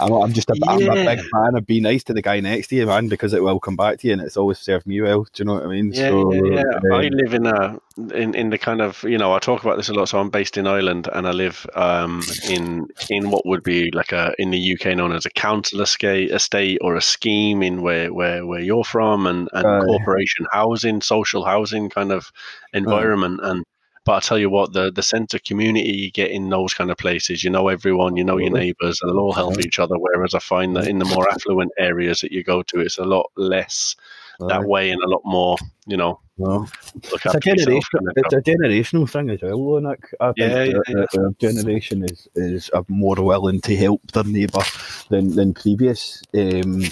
I'm, 0.00 0.12
I'm 0.12 0.32
just 0.32 0.50
a, 0.50 0.58
I'm 0.68 0.82
a 0.82 0.94
big 0.94 1.20
fan 1.20 1.54
of 1.54 1.66
be 1.66 1.80
nice 1.80 2.04
to 2.04 2.12
the 2.12 2.22
guy 2.22 2.40
next 2.40 2.68
to 2.68 2.76
you, 2.76 2.86
man, 2.86 3.08
because 3.08 3.32
it 3.32 3.42
will 3.42 3.60
come 3.60 3.76
back 3.76 3.98
to 4.00 4.06
you, 4.06 4.12
and 4.12 4.22
it's 4.22 4.36
always 4.36 4.58
served 4.58 4.86
me 4.86 5.00
well. 5.00 5.24
Do 5.32 5.42
you 5.42 5.44
know 5.46 5.54
what 5.54 5.64
I 5.64 5.68
mean? 5.68 5.92
Yeah, 5.92 6.10
So, 6.10 6.32
yeah, 6.32 6.62
yeah. 6.62 6.94
I 6.96 7.06
um, 7.06 7.12
live 7.12 7.34
in 7.34 7.46
a 7.46 7.80
in, 8.14 8.34
in 8.34 8.50
the 8.50 8.58
kind 8.58 8.82
of 8.82 9.02
you 9.04 9.16
know 9.16 9.32
I 9.32 9.38
talk 9.38 9.62
about 9.62 9.76
this 9.76 9.88
a 9.88 9.94
lot. 9.94 10.08
So 10.08 10.18
I'm 10.18 10.30
based 10.30 10.56
in 10.56 10.66
Ireland, 10.66 11.08
and 11.12 11.26
I 11.26 11.30
live 11.30 11.66
um, 11.74 12.22
in 12.48 12.88
in 13.08 13.30
what 13.30 13.46
would 13.46 13.62
be 13.62 13.90
like 13.92 14.12
a 14.12 14.34
in 14.38 14.50
the 14.50 14.72
UK 14.74 14.96
known 14.96 15.12
as 15.12 15.26
a 15.26 15.30
council 15.30 15.80
estate, 15.86 16.30
estate 16.30 16.78
or 16.80 16.96
a 16.96 17.00
scheme 17.00 17.62
in 17.62 17.82
where 17.82 18.12
where, 18.12 18.44
where 18.44 18.60
you're 18.60 18.84
from, 18.84 19.26
and 19.26 19.48
and 19.52 19.86
corporation 19.86 20.46
housing, 20.52 21.00
social 21.00 21.44
housing 21.44 21.88
kind 21.88 22.12
of 22.12 22.32
hmm. 22.72 22.78
environment. 22.78 23.40
And 23.42 23.64
but 24.04 24.12
I 24.14 24.20
tell 24.20 24.38
you 24.38 24.50
what, 24.50 24.72
the 24.72 24.92
the 24.92 25.02
sense 25.02 25.34
of 25.34 25.42
community 25.42 25.92
you 25.92 26.10
get 26.10 26.30
in 26.30 26.48
those 26.48 26.74
kind 26.74 26.90
of 26.90 26.96
places, 26.96 27.42
you 27.42 27.50
know 27.50 27.68
everyone, 27.68 28.16
you 28.16 28.24
know 28.24 28.38
your 28.38 28.50
neighbours, 28.50 29.00
and 29.00 29.10
they'll 29.10 29.18
all 29.18 29.32
help 29.32 29.58
each 29.58 29.78
other. 29.78 29.96
Whereas 29.98 30.34
I 30.34 30.38
find 30.38 30.76
that 30.76 30.88
in 30.88 30.98
the 30.98 31.04
more 31.06 31.28
affluent 31.34 31.72
areas 31.78 32.20
that 32.20 32.32
you 32.32 32.44
go 32.44 32.62
to, 32.62 32.80
it's 32.80 32.98
a 32.98 33.04
lot 33.04 33.30
less 33.36 33.96
that 34.40 34.64
way 34.64 34.90
and 34.90 35.02
a 35.02 35.08
lot 35.08 35.22
more, 35.24 35.56
you 35.86 35.96
know, 35.96 36.20
Well, 36.36 36.68
it's 36.94 37.24
a 37.24 37.28
after 37.28 37.40
generation. 37.40 38.00
It's 38.16 38.34
a 38.34 38.40
generational 38.42 39.08
thing 39.08 39.30
as 39.30 39.42
well, 39.42 39.56
though, 39.58 39.78
Nick. 39.78 40.14
I 40.20 40.32
think 40.32 40.38
Yeah, 40.38 40.82
yeah, 40.88 41.06
our 41.18 41.30
generation 41.38 42.04
is 42.04 42.28
is 42.34 42.70
more 42.88 43.16
willing 43.16 43.60
to 43.62 43.76
help 43.76 44.02
their 44.12 44.24
neighbour 44.24 44.62
than 45.08 45.34
than 45.34 45.54
previous. 45.54 46.22
Um, 46.34 46.84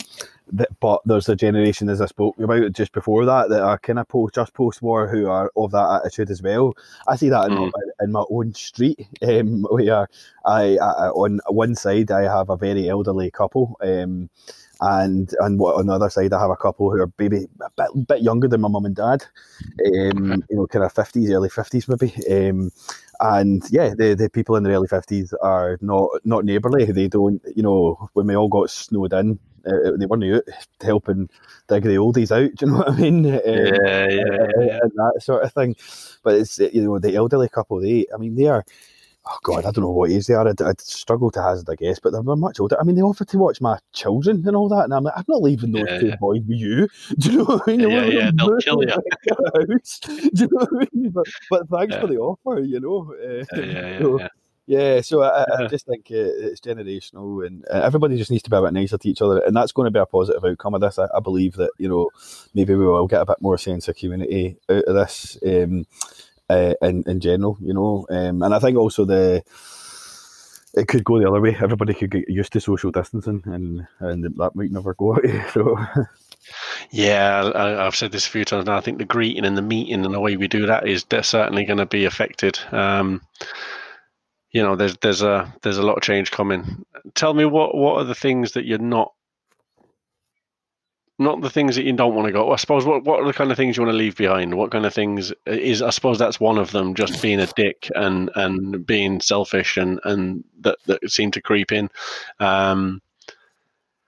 but 0.80 1.00
there's 1.04 1.28
a 1.28 1.36
generation, 1.36 1.88
as 1.88 2.00
I 2.00 2.06
spoke 2.06 2.38
about 2.38 2.72
just 2.72 2.92
before 2.92 3.24
that, 3.24 3.48
that 3.48 3.62
are 3.62 3.78
kind 3.78 3.98
of 3.98 4.08
post 4.08 4.34
just 4.34 4.52
post 4.54 4.82
war 4.82 5.08
who 5.08 5.26
are 5.26 5.50
of 5.56 5.72
that 5.72 6.00
attitude 6.02 6.30
as 6.30 6.42
well. 6.42 6.74
I 7.08 7.16
see 7.16 7.28
that 7.30 7.46
in, 7.46 7.52
Mm. 7.52 7.72
my, 7.72 8.04
in 8.04 8.12
my 8.12 8.24
own 8.30 8.54
street, 8.54 9.06
um, 9.22 9.62
where 9.70 10.06
I, 10.44 10.76
I 10.76 11.08
on 11.08 11.40
one 11.48 11.74
side 11.74 12.10
I 12.10 12.22
have 12.22 12.50
a 12.50 12.56
very 12.56 12.88
elderly 12.88 13.30
couple. 13.30 13.76
Um, 13.80 14.28
and 14.80 15.30
and 15.40 15.58
what, 15.58 15.76
on 15.76 15.86
the 15.86 15.92
other 15.92 16.10
side, 16.10 16.32
I 16.32 16.40
have 16.40 16.50
a 16.50 16.56
couple 16.56 16.90
who 16.90 17.00
are 17.00 17.12
maybe 17.18 17.46
a 17.60 17.70
bit, 17.76 18.08
bit 18.08 18.22
younger 18.22 18.48
than 18.48 18.60
my 18.60 18.68
mum 18.68 18.84
and 18.84 18.96
dad, 18.96 19.24
um, 19.86 20.44
you 20.50 20.56
know, 20.56 20.66
kind 20.66 20.84
of 20.84 20.92
fifties, 20.92 21.30
early 21.30 21.48
fifties, 21.48 21.88
maybe. 21.88 22.12
Um, 22.30 22.70
and 23.20 23.62
yeah, 23.70 23.94
the, 23.96 24.14
the 24.14 24.28
people 24.28 24.56
in 24.56 24.64
the 24.64 24.70
early 24.70 24.88
fifties 24.88 25.32
are 25.34 25.78
not 25.80 26.08
not 26.24 26.44
neighbourly. 26.44 26.84
They 26.86 27.08
don't, 27.08 27.40
you 27.54 27.62
know, 27.62 28.10
when 28.12 28.26
we 28.26 28.36
all 28.36 28.48
got 28.48 28.70
snowed 28.70 29.12
in, 29.12 29.38
uh, 29.66 29.92
they 29.96 30.06
weren't 30.06 30.24
out 30.24 30.42
helping 30.82 31.28
dig 31.68 31.84
the 31.84 31.96
oldies 31.96 32.30
out. 32.32 32.54
Do 32.56 32.66
you 32.66 32.72
know 32.72 32.78
what 32.78 32.90
I 32.90 32.96
mean? 32.96 33.26
Um, 33.26 33.32
yeah, 33.32 34.06
yeah, 34.10 34.46
yeah, 34.58 34.78
and 34.82 34.92
that 34.92 35.20
sort 35.20 35.44
of 35.44 35.52
thing. 35.52 35.76
But 36.22 36.34
it's 36.34 36.58
you 36.58 36.82
know 36.82 36.98
the 36.98 37.14
elderly 37.14 37.48
couple. 37.48 37.80
They, 37.80 38.06
I 38.12 38.18
mean, 38.18 38.34
they 38.34 38.46
are 38.46 38.64
oh 39.26 39.38
god, 39.42 39.64
I 39.64 39.70
don't 39.70 39.84
know 39.84 39.90
what 39.90 40.10
age 40.10 40.26
they 40.26 40.34
are. 40.34 40.46
I'd, 40.46 40.60
I'd 40.60 40.80
struggle 40.80 41.30
to 41.32 41.42
hazard 41.42 41.68
a 41.68 41.76
guess, 41.76 41.98
but 41.98 42.12
they're 42.12 42.22
much 42.22 42.60
older. 42.60 42.80
I 42.80 42.84
mean, 42.84 42.96
they 42.96 43.02
offer 43.02 43.24
to 43.24 43.38
watch 43.38 43.60
my 43.60 43.78
children 43.92 44.42
and 44.46 44.56
all 44.56 44.68
that, 44.68 44.84
and 44.84 44.94
I'm 44.94 45.04
like, 45.04 45.14
I'm 45.16 45.24
not 45.28 45.42
leaving 45.42 45.72
those 45.72 45.84
yeah, 45.88 45.98
two 45.98 46.06
yeah. 46.08 46.16
boys 46.16 46.42
with 46.46 46.58
you. 46.58 46.88
Do 47.18 47.30
you 47.30 47.38
know 47.38 47.44
what 47.44 47.62
I 47.66 47.70
mean? 47.70 47.90
Yeah, 47.90 48.04
yeah, 48.04 48.30
they'll 48.34 48.58
kill 48.58 48.82
you. 48.82 48.88
Do 50.02 50.18
you 50.34 50.48
know 50.52 50.66
what 50.68 50.68
I 50.72 50.86
mean? 50.92 51.10
But, 51.10 51.26
but 51.50 51.68
thanks 51.68 51.96
for 51.96 52.06
the 52.06 52.18
offer, 52.18 52.60
you 52.60 52.80
know. 52.80 53.14
Uh, 53.22 53.44
yeah, 53.56 53.64
yeah, 53.64 53.98
so, 53.98 54.18
yeah. 54.20 54.28
Yeah, 54.66 55.02
so 55.02 55.22
I, 55.22 55.44
I 55.58 55.66
just 55.66 55.86
think 55.86 56.06
uh, 56.10 56.14
it's 56.16 56.60
generational, 56.60 57.46
and 57.46 57.66
uh, 57.70 57.82
everybody 57.84 58.16
just 58.16 58.30
needs 58.30 58.42
to 58.44 58.50
be 58.50 58.56
a 58.56 58.62
bit 58.62 58.72
nicer 58.72 58.96
to 58.96 59.08
each 59.10 59.20
other, 59.20 59.40
and 59.40 59.54
that's 59.54 59.72
going 59.72 59.84
to 59.84 59.90
be 59.90 59.98
a 59.98 60.06
positive 60.06 60.42
outcome 60.42 60.72
of 60.72 60.80
this. 60.80 60.98
I, 60.98 61.06
I, 61.14 61.20
believe 61.20 61.56
that 61.56 61.70
you 61.76 61.86
know 61.86 62.08
maybe 62.54 62.74
we 62.74 62.86
will 62.86 63.06
get 63.06 63.20
a 63.20 63.26
bit 63.26 63.42
more 63.42 63.58
sense 63.58 63.88
of 63.88 63.96
community 63.96 64.56
out 64.70 64.84
of 64.84 64.94
this. 64.94 65.36
Um, 65.46 65.84
uh, 66.48 66.74
in 66.82 67.04
in 67.06 67.20
general, 67.20 67.58
you 67.60 67.74
know. 67.74 68.06
Um, 68.10 68.42
and 68.42 68.54
I 68.54 68.58
think 68.58 68.76
also 68.76 69.04
the 69.04 69.42
it 70.74 70.88
could 70.88 71.04
go 71.04 71.18
the 71.18 71.28
other 71.28 71.40
way. 71.40 71.56
Everybody 71.60 71.94
could 71.94 72.10
get 72.10 72.28
used 72.28 72.52
to 72.52 72.60
social 72.60 72.90
distancing, 72.90 73.42
and 73.46 73.86
and 74.00 74.24
that 74.24 74.54
might 74.54 74.70
never 74.70 74.94
go 74.94 75.12
away. 75.16 75.44
So. 75.52 75.76
Yeah, 76.90 77.50
I, 77.54 77.84
have 77.84 77.96
said 77.96 78.12
this 78.12 78.26
a 78.26 78.30
few 78.30 78.44
times 78.44 78.66
now. 78.66 78.76
I 78.76 78.80
think 78.80 78.98
the 78.98 79.06
greeting 79.06 79.46
and 79.46 79.56
the 79.56 79.62
meeting 79.62 80.04
and 80.04 80.12
the 80.12 80.20
way 80.20 80.36
we 80.36 80.46
do 80.46 80.66
that 80.66 80.86
is 80.86 81.06
certainly 81.22 81.64
going 81.64 81.78
to 81.78 81.86
be 81.86 82.04
affected. 82.04 82.58
Um, 82.70 83.22
you 84.50 84.62
know, 84.62 84.76
there's 84.76 84.96
there's 84.98 85.22
a 85.22 85.52
there's 85.62 85.78
a 85.78 85.82
lot 85.82 85.96
of 85.96 86.02
change 86.02 86.30
coming. 86.30 86.84
Tell 87.14 87.32
me 87.32 87.44
what 87.46 87.74
what 87.74 87.96
are 87.96 88.04
the 88.04 88.14
things 88.14 88.52
that 88.52 88.66
you're 88.66 88.78
not 88.78 89.12
not 91.18 91.40
the 91.40 91.50
things 91.50 91.76
that 91.76 91.84
you 91.84 91.92
don't 91.92 92.14
want 92.14 92.26
to 92.26 92.32
go. 92.32 92.52
I 92.52 92.56
suppose 92.56 92.84
what 92.84 93.04
what 93.04 93.20
are 93.20 93.26
the 93.26 93.32
kind 93.32 93.50
of 93.50 93.56
things 93.56 93.76
you 93.76 93.82
want 93.82 93.92
to 93.92 93.98
leave 93.98 94.16
behind? 94.16 94.54
What 94.54 94.70
kind 94.70 94.84
of 94.84 94.92
things 94.92 95.32
is? 95.46 95.80
I 95.80 95.90
suppose 95.90 96.18
that's 96.18 96.40
one 96.40 96.58
of 96.58 96.72
them. 96.72 96.94
Just 96.94 97.22
being 97.22 97.40
a 97.40 97.46
dick 97.46 97.90
and 97.94 98.30
and 98.34 98.84
being 98.84 99.20
selfish 99.20 99.76
and 99.76 100.00
and 100.04 100.44
that 100.60 100.78
that 100.86 101.10
seem 101.10 101.30
to 101.32 101.42
creep 101.42 101.72
in. 101.72 101.88
Um, 102.40 103.00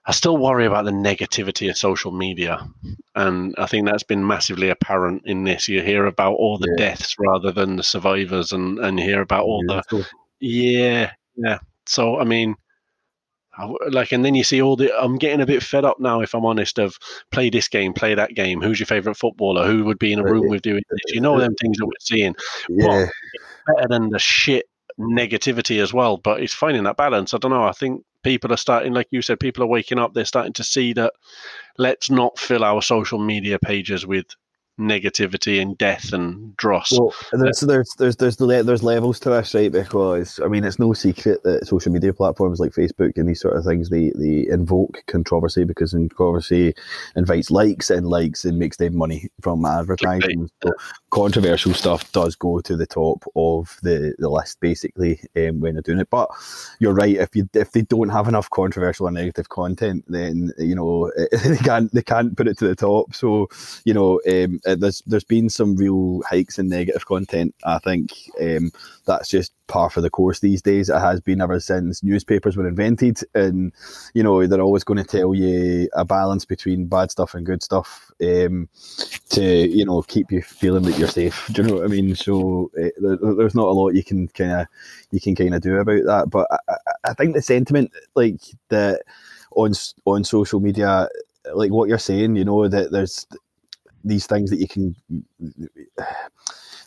I 0.08 0.12
still 0.12 0.36
worry 0.36 0.66
about 0.66 0.84
the 0.84 0.92
negativity 0.92 1.68
of 1.68 1.76
social 1.76 2.12
media, 2.12 2.64
and 3.16 3.54
I 3.58 3.66
think 3.66 3.86
that's 3.86 4.04
been 4.04 4.26
massively 4.26 4.68
apparent 4.68 5.22
in 5.26 5.44
this. 5.44 5.66
You 5.68 5.82
hear 5.82 6.06
about 6.06 6.34
all 6.34 6.58
the 6.58 6.74
yeah. 6.78 6.88
deaths 6.90 7.16
rather 7.18 7.50
than 7.50 7.76
the 7.76 7.82
survivors, 7.82 8.52
and 8.52 8.78
and 8.78 8.98
hear 8.98 9.20
about 9.20 9.44
all 9.44 9.64
yeah, 9.68 9.80
the 9.90 10.06
yeah 10.40 11.12
yeah. 11.36 11.58
So 11.86 12.18
I 12.18 12.24
mean 12.24 12.56
like 13.90 14.12
and 14.12 14.24
then 14.24 14.34
you 14.34 14.44
see 14.44 14.60
all 14.60 14.76
the 14.76 14.92
i'm 15.00 15.16
getting 15.16 15.40
a 15.40 15.46
bit 15.46 15.62
fed 15.62 15.84
up 15.84 15.98
now 15.98 16.20
if 16.20 16.34
i'm 16.34 16.44
honest 16.44 16.78
of 16.78 16.96
play 17.30 17.50
this 17.50 17.68
game 17.68 17.92
play 17.92 18.14
that 18.14 18.34
game. 18.34 18.60
Who's 18.60 18.78
your 18.78 18.86
favorite 18.86 19.16
footballer? 19.16 19.66
Who 19.66 19.84
would 19.84 19.98
be 19.98 20.12
in 20.12 20.18
a 20.18 20.24
room 20.24 20.48
with 20.48 20.62
doing 20.62 20.82
this? 20.90 21.14
you 21.14 21.20
know 21.20 21.38
them 21.38 21.54
things 21.54 21.78
that 21.78 21.86
we're 21.86 21.92
seeing. 22.00 22.34
Yeah. 22.68 23.06
better 23.66 23.88
than 23.88 24.10
the 24.10 24.18
shit 24.18 24.66
negativity 24.98 25.82
as 25.82 25.92
well 25.92 26.16
but 26.16 26.40
it's 26.40 26.54
finding 26.54 26.84
that 26.84 26.96
balance. 26.96 27.34
I 27.34 27.38
don't 27.38 27.50
know 27.50 27.64
i 27.64 27.72
think 27.72 28.02
people 28.22 28.52
are 28.52 28.56
starting 28.56 28.92
like 28.92 29.08
you 29.10 29.22
said 29.22 29.38
people 29.38 29.62
are 29.62 29.68
waking 29.68 29.98
up 29.98 30.12
they're 30.12 30.24
starting 30.24 30.52
to 30.54 30.64
see 30.64 30.92
that 30.94 31.12
let's 31.78 32.10
not 32.10 32.38
fill 32.38 32.64
our 32.64 32.82
social 32.82 33.18
media 33.18 33.58
pages 33.58 34.06
with 34.06 34.26
negativity 34.78 35.60
and 35.60 35.76
death 35.78 36.12
and 36.12 36.56
dross. 36.56 36.92
Well, 36.92 37.14
there's, 37.32 37.60
there's 37.60 37.94
there's 37.98 38.16
there's 38.16 38.36
there's 38.36 38.82
levels 38.82 39.20
to 39.20 39.30
this, 39.30 39.54
right? 39.54 39.72
Because 39.72 40.40
I 40.44 40.48
mean, 40.48 40.64
it's 40.64 40.78
no 40.78 40.92
secret 40.92 41.42
that 41.44 41.66
social 41.66 41.92
media 41.92 42.12
platforms 42.12 42.60
like 42.60 42.72
Facebook 42.72 43.12
and 43.16 43.28
these 43.28 43.40
sort 43.40 43.56
of 43.56 43.64
things 43.64 43.88
they 43.88 44.12
they 44.14 44.46
invoke 44.48 45.02
controversy 45.06 45.64
because 45.64 45.92
controversy 45.92 46.74
invites 47.14 47.50
likes 47.50 47.90
and 47.90 48.06
likes 48.06 48.44
and 48.44 48.58
makes 48.58 48.76
them 48.76 48.96
money 48.96 49.28
from 49.40 49.64
advertising. 49.64 50.50
So 50.62 50.72
controversial 51.16 51.72
stuff 51.72 52.12
does 52.12 52.36
go 52.36 52.60
to 52.60 52.76
the 52.76 52.86
top 52.86 53.24
of 53.36 53.78
the, 53.82 54.14
the 54.18 54.28
list 54.28 54.60
basically 54.60 55.18
um, 55.34 55.60
when 55.60 55.72
they're 55.72 55.80
doing 55.80 55.98
it. 55.98 56.10
But 56.10 56.28
you're 56.78 56.92
right. 56.92 57.16
If 57.16 57.34
you 57.34 57.48
if 57.54 57.72
they 57.72 57.80
don't 57.80 58.10
have 58.10 58.28
enough 58.28 58.50
controversial 58.50 59.08
or 59.08 59.10
negative 59.10 59.48
content, 59.48 60.04
then 60.08 60.52
you 60.58 60.74
know 60.74 61.10
they 61.32 61.56
can't 61.56 61.90
they 61.94 62.02
can't 62.02 62.36
put 62.36 62.48
it 62.48 62.58
to 62.58 62.68
the 62.68 62.76
top. 62.76 63.14
So 63.14 63.48
you 63.86 63.94
know. 63.94 64.20
Um, 64.26 64.60
uh, 64.66 64.74
there's 64.74 65.02
there's 65.06 65.24
been 65.24 65.48
some 65.48 65.76
real 65.76 66.20
hikes 66.28 66.58
in 66.58 66.68
negative 66.68 67.06
content. 67.06 67.54
I 67.64 67.78
think 67.78 68.10
um, 68.40 68.72
that's 69.06 69.28
just 69.28 69.52
par 69.66 69.90
for 69.90 70.00
the 70.00 70.10
course 70.10 70.40
these 70.40 70.62
days. 70.62 70.88
It 70.88 70.98
has 70.98 71.20
been 71.20 71.40
ever 71.40 71.60
since 71.60 72.02
newspapers 72.02 72.56
were 72.56 72.68
invented, 72.68 73.20
and 73.34 73.72
you 74.14 74.22
know 74.22 74.46
they're 74.46 74.60
always 74.60 74.84
going 74.84 75.02
to 75.02 75.04
tell 75.04 75.34
you 75.34 75.88
a 75.94 76.04
balance 76.04 76.44
between 76.44 76.86
bad 76.86 77.10
stuff 77.10 77.34
and 77.34 77.46
good 77.46 77.62
stuff 77.62 78.10
um, 78.22 78.68
to 79.30 79.44
you 79.44 79.84
know 79.84 80.02
keep 80.02 80.30
you 80.30 80.42
feeling 80.42 80.82
that 80.84 80.98
you're 80.98 81.05
safe. 81.06 81.48
Do 81.52 81.62
you 81.62 81.68
know 81.68 81.74
what 81.76 81.84
I 81.84 81.88
mean? 81.88 82.14
So 82.14 82.70
uh, 82.78 82.88
there, 82.98 83.34
there's 83.34 83.54
not 83.54 83.68
a 83.68 83.72
lot 83.72 83.94
you 83.94 84.04
can 84.04 84.28
kind 84.28 84.52
of 84.52 84.66
you 85.10 85.20
can 85.20 85.34
kind 85.34 85.54
of 85.54 85.62
do 85.62 85.76
about 85.76 86.04
that. 86.04 86.30
But 86.30 86.46
I, 86.50 86.76
I 87.04 87.14
think 87.14 87.34
the 87.34 87.42
sentiment 87.42 87.92
like 88.14 88.40
that 88.68 89.02
on 89.52 89.72
on 90.04 90.24
social 90.24 90.60
media 90.60 91.08
like 91.54 91.70
what 91.70 91.88
you're 91.88 91.98
saying, 91.98 92.36
you 92.36 92.44
know, 92.44 92.68
that 92.68 92.90
there's 92.90 93.26
these 94.04 94.26
things 94.26 94.50
that 94.50 94.60
you 94.60 94.68
can 94.68 94.94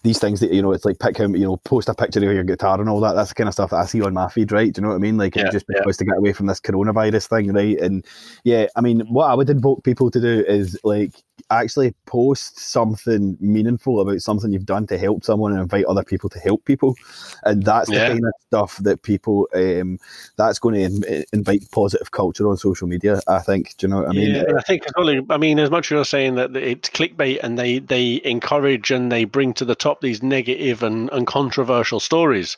these 0.04 0.20
things 0.20 0.40
that 0.40 0.52
you 0.52 0.62
know 0.62 0.72
it's 0.72 0.86
like 0.86 1.00
pick 1.00 1.18
him 1.18 1.36
you 1.36 1.46
know 1.46 1.58
post 1.58 1.90
a 1.90 1.94
picture 1.94 2.20
of 2.20 2.34
your 2.34 2.44
guitar 2.44 2.80
and 2.80 2.90
all 2.90 3.00
that 3.00 3.14
that's 3.14 3.30
the 3.30 3.36
kind 3.36 3.48
of 3.48 3.54
stuff 3.54 3.72
that 3.72 3.78
I 3.78 3.86
see 3.86 4.02
on 4.02 4.14
my 4.14 4.30
feed 4.30 4.52
right? 4.52 4.72
Do 4.72 4.80
you 4.80 4.84
know 4.84 4.90
what 4.90 4.96
I 4.96 5.00
mean? 5.00 5.18
Like 5.18 5.36
yeah, 5.36 5.50
just 5.52 5.68
because 5.68 5.86
yeah. 5.86 5.92
to 5.92 6.06
get 6.06 6.18
away 6.18 6.34
from 6.34 6.46
this 6.48 6.60
coronavirus 6.60 7.28
thing 7.28 7.54
right? 7.54 7.78
And 7.80 8.06
yeah 8.44 8.68
I 8.76 8.82
mean 8.82 9.02
what 9.02 9.26
I 9.26 9.34
would 9.34 9.50
invoke 9.50 9.84
people 9.84 10.12
to 10.12 10.22
do 10.22 10.44
is 10.48 10.80
like 10.84 11.14
actually 11.50 11.94
post 12.06 12.60
something 12.60 13.38
meaningful 13.40 14.00
about 14.00 14.20
something 14.20 14.52
you've 14.52 14.66
done 14.66 14.86
to 14.88 14.98
help 14.98 15.24
someone 15.24 15.52
and 15.52 15.62
invite 15.62 15.86
other 15.86 16.04
people 16.04 16.30
to 16.30 16.40
help 16.40 16.64
people. 16.66 16.96
And 17.44 17.64
that's 17.64 17.90
yeah. 17.90 18.00
the 18.00 18.14
kind 18.14 18.26
of 18.26 18.34
stuff 18.48 18.78
that 18.78 19.02
people 19.04 19.48
um, 19.54 20.00
that's 20.38 20.60
going 20.60 20.76
to 20.76 21.26
invite 21.34 21.64
positive 21.72 22.12
culture 22.12 22.48
on 22.50 22.58
social 22.58 22.88
media 22.88 23.22
i 23.28 23.40
think. 23.40 23.76
Do 23.78 23.88
you 23.88 23.92
know 23.92 24.02
what 24.02 24.10
i 24.10 24.14
mean? 24.14 24.36
Yeah, 24.36 24.44
i 24.58 24.62
think 24.62 24.84
i 25.30 25.38
mean 25.38 25.60
as 25.60 25.70
much 25.70 25.88
as 25.88 25.92
you're 25.92 26.06
saying 26.06 26.36
that 26.36 26.56
it's 26.56 26.90
clickbait 26.90 27.40
and 27.44 27.58
they 27.58 27.80
they 27.80 28.22
encourage 28.24 28.92
and 28.92 29.12
they 29.12 29.26
bring 29.26 29.54
to 29.54 29.66
the 29.66 29.76
top 29.76 29.89
these 30.02 30.22
negative 30.22 30.84
and, 30.84 31.10
and 31.12 31.26
controversial 31.28 32.00
stories 32.00 32.58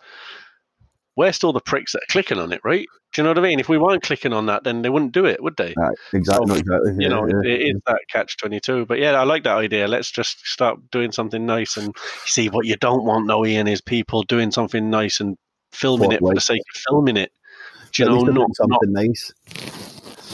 we're 1.16 1.34
still 1.34 1.54
the 1.54 1.62
pricks 1.62 1.92
that 1.94 2.04
are 2.04 2.10
clicking 2.12 2.40
on 2.40 2.52
it, 2.54 2.62
right? 2.64 2.88
Do 3.14 3.22
you 3.22 3.24
know 3.24 3.32
what 3.32 3.40
I 3.40 3.42
mean? 3.42 3.60
If 3.60 3.68
we 3.68 3.78
weren't 3.78 4.04
clicking 4.04 4.32
on 4.32 4.46
that, 4.46 4.64
then 4.64 4.82
they 4.82 4.90
wouldn't 4.90 5.12
do 5.12 5.26
it, 5.26 5.44
would 5.44 5.58
they? 5.58 5.74
Right, 5.76 5.98
exactly. 6.14 6.48
So, 6.48 6.56
exactly. 6.56 6.96
You 6.98 7.10
know, 7.10 7.28
yeah. 7.28 7.52
it 7.52 7.62
is 7.62 7.82
that 7.86 8.00
catch 8.10 8.38
twenty 8.38 8.62
two. 8.62 8.86
But 8.86 9.00
yeah, 9.00 9.12
I 9.12 9.24
like 9.24 9.44
that 9.44 9.58
idea. 9.58 9.88
Let's 9.88 10.10
just 10.10 10.46
start 10.48 10.80
doing 10.92 11.12
something 11.12 11.46
nice. 11.46 11.76
And 11.76 11.94
see 12.26 12.48
what 12.48 12.66
you 12.66 12.78
don't 12.78 13.04
want, 13.04 13.28
though, 13.28 13.46
Ian, 13.46 13.68
is 13.68 13.82
people 13.82 14.24
doing 14.24 14.52
something 14.52 14.90
nice 14.90 15.20
and 15.20 15.38
filming 15.74 16.14
it 16.14 16.20
for 16.20 16.34
the 16.34 16.42
sake 16.42 16.62
of 16.74 16.82
filming 16.88 17.18
it. 17.18 17.32
Do 17.92 18.04
you 18.04 18.10
know, 18.10 18.22
not 18.22 18.56
something 18.56 18.94
not, 18.94 19.04
nice. 19.04 19.34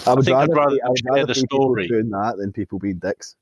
I 0.05 0.13
would 0.13 0.29
I 0.29 0.41
rather, 0.41 0.53
rather, 0.53 0.77
I 0.85 0.89
would 0.89 1.01
rather 1.05 1.25
the 1.25 1.35
story 1.35 1.87
doing 1.87 2.11
that 2.11 2.35
than 2.37 2.53
people 2.53 2.77
being 2.77 2.99
dicks. 2.99 3.35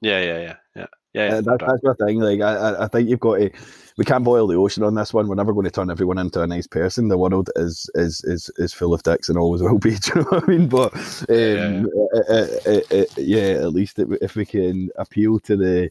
Yeah, 0.00 0.22
yeah, 0.22 0.38
yeah, 0.38 0.56
yeah. 0.74 0.86
Yeah, 1.14 1.36
uh, 1.36 1.40
that, 1.42 1.60
that's 1.60 1.82
my 1.82 2.06
thing. 2.06 2.18
Like, 2.18 2.40
I, 2.40 2.84
I 2.84 2.88
think 2.88 3.08
you've 3.08 3.20
got 3.20 3.36
to. 3.36 3.50
We 3.96 4.04
can't 4.04 4.24
boil 4.24 4.48
the 4.48 4.56
ocean 4.56 4.82
on 4.82 4.96
this 4.96 5.14
one. 5.14 5.28
We're 5.28 5.36
never 5.36 5.52
going 5.52 5.64
to 5.64 5.70
turn 5.70 5.88
everyone 5.88 6.18
into 6.18 6.42
a 6.42 6.46
nice 6.46 6.66
person. 6.66 7.06
The 7.06 7.16
world 7.16 7.50
is 7.54 7.88
is 7.94 8.22
is, 8.24 8.50
is 8.56 8.74
full 8.74 8.92
of 8.92 9.04
dicks 9.04 9.28
and 9.28 9.38
always 9.38 9.62
will 9.62 9.78
be. 9.78 9.90
Do 9.98 10.10
you 10.14 10.20
know 10.22 10.26
what 10.30 10.42
I 10.42 10.46
mean? 10.46 10.68
But 10.68 10.94
um, 10.94 11.28
yeah, 11.28 11.84
yeah. 12.28 12.46
Uh, 12.66 12.80
uh, 12.90 13.04
yeah, 13.16 13.62
at 13.62 13.72
least 13.72 14.00
if 14.00 14.34
we 14.34 14.44
can 14.44 14.90
appeal 14.96 15.38
to 15.40 15.56
the 15.56 15.90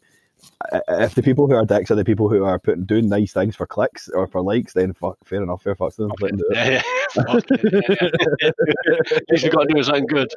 if 0.89 1.15
the 1.15 1.23
people 1.23 1.47
who 1.47 1.55
are 1.55 1.65
dicks 1.65 1.91
are 1.91 1.95
the 1.95 2.05
people 2.05 2.29
who 2.29 2.43
are 2.43 2.59
putting 2.59 2.85
doing 2.85 3.09
nice 3.09 3.33
things 3.33 3.55
for 3.55 3.65
clicks 3.65 4.09
or 4.09 4.27
for 4.27 4.41
likes, 4.41 4.73
then 4.73 4.93
fuck, 4.93 5.17
fair 5.23 5.43
enough, 5.43 5.63
fair 5.63 5.75
fuck 5.75 5.95
them. 5.95 6.11
Okay. 6.11 6.35
Yeah, 6.51 6.81
yeah. 7.15 7.39
yeah, 7.63 7.79
yeah. 8.41 9.19
You've 9.29 9.51
got 9.53 9.67
to 9.67 9.73
do 9.73 9.83
something 9.83 10.07
good 10.07 10.29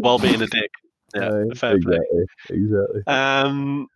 while 0.00 0.18
being 0.18 0.40
a 0.40 0.46
dick. 0.46 0.70
Yeah, 1.14 1.22
uh, 1.22 1.44
fair 1.54 1.76
exactly, 1.76 1.82
play. 1.84 2.56
Exactly. 2.56 3.02
Um, 3.06 3.88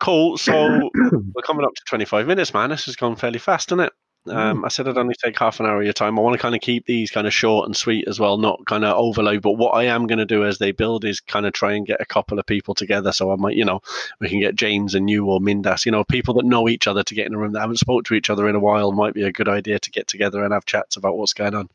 Cool. 0.00 0.36
So 0.36 0.90
we're 0.94 1.42
coming 1.42 1.64
up 1.64 1.74
to 1.74 1.82
25 1.86 2.26
minutes, 2.26 2.54
man. 2.54 2.70
This 2.70 2.86
has 2.86 2.96
gone 2.96 3.16
fairly 3.16 3.38
fast, 3.38 3.70
hasn't 3.70 3.88
it? 3.88 3.92
Um, 4.26 4.62
mm. 4.62 4.64
I 4.64 4.68
said 4.68 4.88
I'd 4.88 4.96
only 4.96 5.14
take 5.14 5.38
half 5.38 5.60
an 5.60 5.66
hour 5.66 5.78
of 5.78 5.84
your 5.84 5.92
time. 5.92 6.18
I 6.18 6.22
want 6.22 6.34
to 6.34 6.40
kind 6.40 6.54
of 6.54 6.62
keep 6.62 6.86
these 6.86 7.10
kind 7.10 7.26
of 7.26 7.34
short 7.34 7.66
and 7.66 7.76
sweet 7.76 8.08
as 8.08 8.18
well, 8.18 8.38
not 8.38 8.64
kind 8.66 8.84
of 8.84 8.96
overload. 8.96 9.42
But 9.42 9.52
what 9.52 9.72
I 9.72 9.84
am 9.84 10.06
going 10.06 10.18
to 10.18 10.24
do 10.24 10.44
as 10.44 10.58
they 10.58 10.72
build 10.72 11.04
is 11.04 11.20
kind 11.20 11.44
of 11.44 11.52
try 11.52 11.72
and 11.72 11.86
get 11.86 12.00
a 12.00 12.06
couple 12.06 12.38
of 12.38 12.46
people 12.46 12.74
together. 12.74 13.12
So 13.12 13.30
I 13.30 13.36
might, 13.36 13.56
you 13.56 13.64
know, 13.64 13.80
we 14.20 14.30
can 14.30 14.40
get 14.40 14.54
James 14.54 14.94
and 14.94 15.10
you 15.10 15.26
or 15.26 15.40
Mindas, 15.40 15.84
you 15.84 15.92
know, 15.92 16.04
people 16.04 16.34
that 16.34 16.46
know 16.46 16.68
each 16.68 16.86
other 16.86 17.02
to 17.02 17.14
get 17.14 17.26
in 17.26 17.34
a 17.34 17.38
room 17.38 17.52
that 17.52 17.60
haven't 17.60 17.78
spoke 17.78 18.04
to 18.04 18.14
each 18.14 18.30
other 18.30 18.48
in 18.48 18.56
a 18.56 18.60
while 18.60 18.92
might 18.92 19.14
be 19.14 19.24
a 19.24 19.32
good 19.32 19.48
idea 19.48 19.78
to 19.78 19.90
get 19.90 20.08
together 20.08 20.42
and 20.42 20.54
have 20.54 20.64
chats 20.64 20.96
about 20.96 21.18
what's 21.18 21.34
going 21.34 21.54
on. 21.54 21.68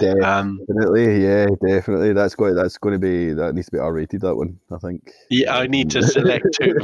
Um, 0.00 0.60
definitely, 0.66 1.22
yeah, 1.22 1.46
definitely. 1.66 2.12
That's 2.12 2.34
going. 2.34 2.54
That's 2.54 2.78
going 2.78 2.92
to 2.92 2.98
be. 2.98 3.32
That 3.32 3.54
needs 3.54 3.66
to 3.66 3.72
be 3.72 3.78
R 3.78 3.92
rated. 3.92 4.20
That 4.20 4.36
one, 4.36 4.58
I 4.70 4.78
think. 4.78 5.12
Yeah, 5.30 5.56
I 5.56 5.66
need 5.66 5.90
to 5.90 6.02
select 6.02 6.46
who, 6.60 6.74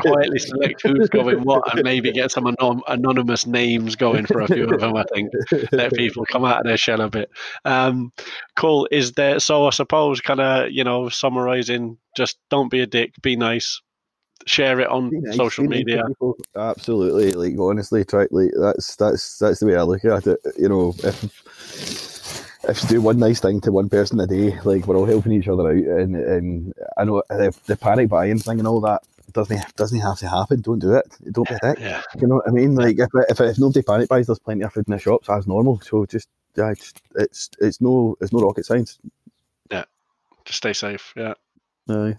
quietly 0.00 0.38
select 0.38 0.82
who's 0.82 1.08
going 1.08 1.42
what, 1.42 1.72
and 1.72 1.82
maybe 1.84 2.12
get 2.12 2.30
some 2.30 2.46
anon- 2.46 2.82
anonymous 2.88 3.46
names 3.46 3.96
going 3.96 4.26
for 4.26 4.40
a 4.40 4.46
few 4.46 4.64
of 4.64 4.80
them. 4.80 4.96
I 4.96 5.04
think 5.12 5.30
let 5.72 5.92
people 5.92 6.24
come 6.26 6.44
out 6.44 6.58
of 6.58 6.64
their 6.64 6.76
shell 6.76 7.00
a 7.00 7.08
bit. 7.08 7.30
Um, 7.64 8.12
cool. 8.56 8.88
Is 8.90 9.12
there? 9.12 9.38
So 9.40 9.66
I 9.66 9.70
suppose, 9.70 10.20
kind 10.20 10.40
of, 10.40 10.70
you 10.70 10.84
know, 10.84 11.08
summarizing. 11.08 11.98
Just 12.16 12.38
don't 12.50 12.70
be 12.70 12.80
a 12.80 12.86
dick. 12.86 13.12
Be 13.22 13.36
nice 13.36 13.80
share 14.46 14.80
it 14.80 14.88
on 14.88 15.10
nice, 15.12 15.36
social 15.36 15.64
media. 15.64 16.04
Absolutely, 16.56 17.32
like 17.32 17.58
honestly, 17.58 18.04
try 18.04 18.26
like 18.30 18.50
that's 18.58 18.96
that's 18.96 19.38
that's 19.38 19.60
the 19.60 19.66
way 19.66 19.76
I 19.76 19.82
look 19.82 20.04
at 20.04 20.26
it. 20.26 20.38
You 20.58 20.68
know, 20.68 20.94
if 21.02 22.13
if 22.68 22.82
you 22.82 22.88
do 22.88 23.00
one 23.00 23.18
nice 23.18 23.40
thing 23.40 23.60
to 23.62 23.72
one 23.72 23.88
person 23.88 24.20
a 24.20 24.26
day, 24.26 24.58
like 24.64 24.86
we're 24.86 24.96
all 24.96 25.06
helping 25.06 25.32
each 25.32 25.48
other 25.48 25.68
out, 25.68 26.00
and 26.00 26.16
and 26.16 26.74
I 26.96 27.04
know 27.04 27.22
uh, 27.30 27.36
the, 27.36 27.56
the 27.66 27.76
panic 27.76 28.08
buying 28.08 28.38
thing 28.38 28.58
and 28.58 28.68
all 28.68 28.80
that 28.82 29.02
doesn't 29.32 29.76
doesn't 29.76 30.00
have 30.00 30.18
to 30.18 30.28
happen. 30.28 30.60
Don't 30.60 30.78
do 30.78 30.94
it. 30.94 31.16
Don't 31.30 31.48
be 31.48 31.54
a 31.54 31.58
dick. 31.60 31.78
Yeah. 31.80 32.02
You 32.20 32.26
know 32.26 32.36
what 32.36 32.48
I 32.48 32.52
mean? 32.52 32.74
Like 32.74 32.98
if 32.98 33.08
if, 33.28 33.40
if 33.40 33.58
nobody 33.58 33.82
panic 33.82 34.08
buys, 34.08 34.26
there's 34.26 34.38
plenty 34.38 34.62
of 34.62 34.72
food 34.72 34.86
in 34.88 34.92
the 34.92 34.98
shops 34.98 35.28
as 35.28 35.46
normal. 35.46 35.80
So 35.80 36.06
just 36.06 36.28
yeah, 36.56 36.70
it's 36.70 36.92
it's 37.16 37.50
it's 37.60 37.80
no 37.80 38.16
it's 38.20 38.32
no 38.32 38.40
rocket 38.40 38.66
science. 38.66 38.98
Yeah, 39.70 39.84
just 40.44 40.58
stay 40.58 40.72
safe. 40.72 41.12
Yeah. 41.16 41.34
Aye. 41.88 42.16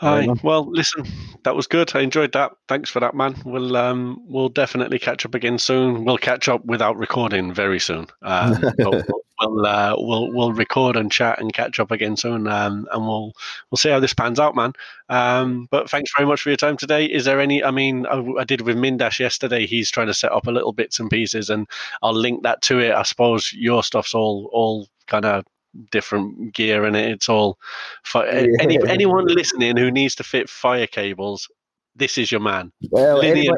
Hi. 0.00 0.26
Well, 0.42 0.70
listen, 0.70 1.06
that 1.44 1.54
was 1.54 1.66
good. 1.66 1.94
I 1.94 2.00
enjoyed 2.00 2.32
that. 2.32 2.52
Thanks 2.68 2.90
for 2.90 3.00
that, 3.00 3.14
man. 3.14 3.36
We'll 3.44 3.76
um, 3.76 4.22
we'll 4.26 4.48
definitely 4.48 4.98
catch 4.98 5.24
up 5.24 5.34
again 5.34 5.58
soon. 5.58 6.04
We'll 6.04 6.18
catch 6.18 6.48
up 6.48 6.64
without 6.64 6.96
recording 6.96 7.54
very 7.54 7.78
soon. 7.78 8.06
Um, 8.22 8.58
we'll 8.78 9.02
we'll, 9.40 9.66
uh, 9.66 9.94
we'll 9.98 10.32
we'll 10.32 10.52
record 10.52 10.96
and 10.96 11.10
chat 11.10 11.40
and 11.40 11.52
catch 11.52 11.78
up 11.78 11.90
again 11.90 12.16
soon. 12.16 12.46
Um, 12.48 12.88
and 12.92 13.06
we'll 13.06 13.32
we'll 13.70 13.76
see 13.76 13.90
how 13.90 14.00
this 14.00 14.14
pans 14.14 14.40
out, 14.40 14.56
man. 14.56 14.72
Um, 15.08 15.68
but 15.70 15.88
thanks 15.88 16.10
very 16.16 16.26
much 16.26 16.42
for 16.42 16.50
your 16.50 16.56
time 16.56 16.76
today. 16.76 17.06
Is 17.06 17.24
there 17.24 17.40
any? 17.40 17.62
I 17.62 17.70
mean, 17.70 18.06
I, 18.06 18.24
I 18.40 18.44
did 18.44 18.62
with 18.62 18.76
Mindash 18.76 19.18
yesterday. 19.18 19.66
He's 19.66 19.90
trying 19.90 20.08
to 20.08 20.14
set 20.14 20.32
up 20.32 20.46
a 20.46 20.52
little 20.52 20.72
bits 20.72 20.98
and 20.98 21.10
pieces, 21.10 21.50
and 21.50 21.68
I'll 22.02 22.14
link 22.14 22.42
that 22.42 22.62
to 22.62 22.80
it. 22.80 22.92
I 22.92 23.02
suppose 23.02 23.52
your 23.52 23.82
stuff's 23.82 24.14
all 24.14 24.48
all 24.52 24.88
kind 25.06 25.24
of 25.24 25.44
different 25.90 26.54
gear 26.54 26.84
in 26.84 26.94
it. 26.94 27.10
It's 27.10 27.28
all 27.28 27.58
for 28.02 28.24
yeah. 28.26 28.46
any 28.60 28.78
anyone 28.88 29.26
listening 29.28 29.76
who 29.76 29.90
needs 29.90 30.14
to 30.16 30.24
fit 30.24 30.48
fire 30.48 30.86
cables 30.86 31.48
this 31.94 32.16
is 32.16 32.32
your 32.32 32.40
man. 32.40 32.72
Well, 32.90 33.20
any, 33.20 33.48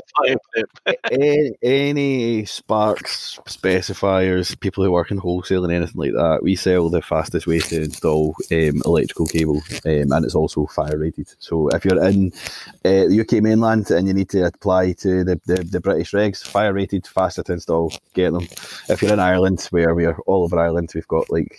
any 1.63 2.45
Sparks 2.45 3.39
specifiers, 3.47 4.59
people 4.59 4.83
who 4.83 4.91
work 4.91 5.11
in 5.11 5.19
wholesale 5.19 5.65
and 5.65 5.73
anything 5.73 6.01
like 6.01 6.13
that, 6.13 6.41
we 6.43 6.57
sell 6.57 6.91
the 6.91 7.01
fastest 7.01 7.47
way 7.47 7.61
to 7.61 7.83
install 7.83 8.35
um, 8.51 8.83
electrical 8.85 9.27
cable, 9.27 9.63
um, 9.87 10.13
and 10.13 10.25
it's 10.25 10.35
also 10.35 10.67
fire 10.67 10.99
rated. 10.99 11.33
So 11.39 11.69
if 11.69 11.85
you're 11.85 12.05
in 12.05 12.33
uh, 12.85 13.07
the 13.09 13.21
UK 13.21 13.43
mainland 13.43 13.91
and 13.91 14.09
you 14.09 14.15
need 14.15 14.31
to 14.31 14.47
apply 14.47 14.93
to 14.95 15.23
the, 15.25 15.41
the, 15.47 15.63
the, 15.63 15.81
British 15.81 16.13
regs, 16.13 16.45
fire 16.45 16.73
rated, 16.73 17.07
faster 17.07 17.43
to 17.45 17.53
install, 17.53 17.93
get 18.15 18.33
them. 18.33 18.47
If 18.89 19.01
you're 19.01 19.13
in 19.13 19.21
Ireland, 19.21 19.67
where 19.71 19.95
we 19.95 20.07
are 20.07 20.19
all 20.27 20.45
over 20.45 20.59
Ireland, 20.59 20.91
we've 20.95 21.09
got 21.09 21.31
like 21.31 21.59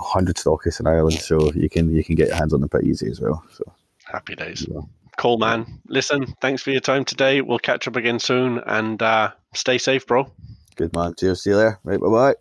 hundred 0.00 0.36
stockists 0.36 0.80
in 0.80 0.86
Ireland, 0.86 1.20
so 1.20 1.52
you 1.52 1.68
can 1.68 1.94
you 1.94 2.02
can 2.02 2.16
get 2.16 2.28
your 2.28 2.36
hands 2.36 2.52
on 2.52 2.60
them 2.60 2.68
pretty 2.68 2.88
easy 2.88 3.10
as 3.10 3.20
well. 3.20 3.44
So 3.52 3.64
happy 4.04 4.34
days. 4.34 4.66
Yeah. 4.68 4.80
Cool, 5.16 5.38
man. 5.38 5.80
Listen, 5.88 6.26
thanks 6.40 6.62
for 6.62 6.70
your 6.70 6.80
time 6.80 7.04
today. 7.04 7.40
We'll 7.40 7.58
catch 7.58 7.88
up 7.88 7.96
again 7.96 8.18
soon 8.18 8.58
and 8.58 9.00
uh, 9.02 9.32
stay 9.54 9.78
safe, 9.78 10.06
bro. 10.06 10.30
Good, 10.76 10.94
man. 10.94 11.14
Cheers. 11.18 11.42
See 11.42 11.50
you 11.50 11.56
there. 11.56 11.80
Right, 11.84 12.00
bye 12.00 12.08
bye. 12.08 12.34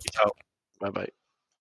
Bye 0.81 0.89
bye. 0.89 1.07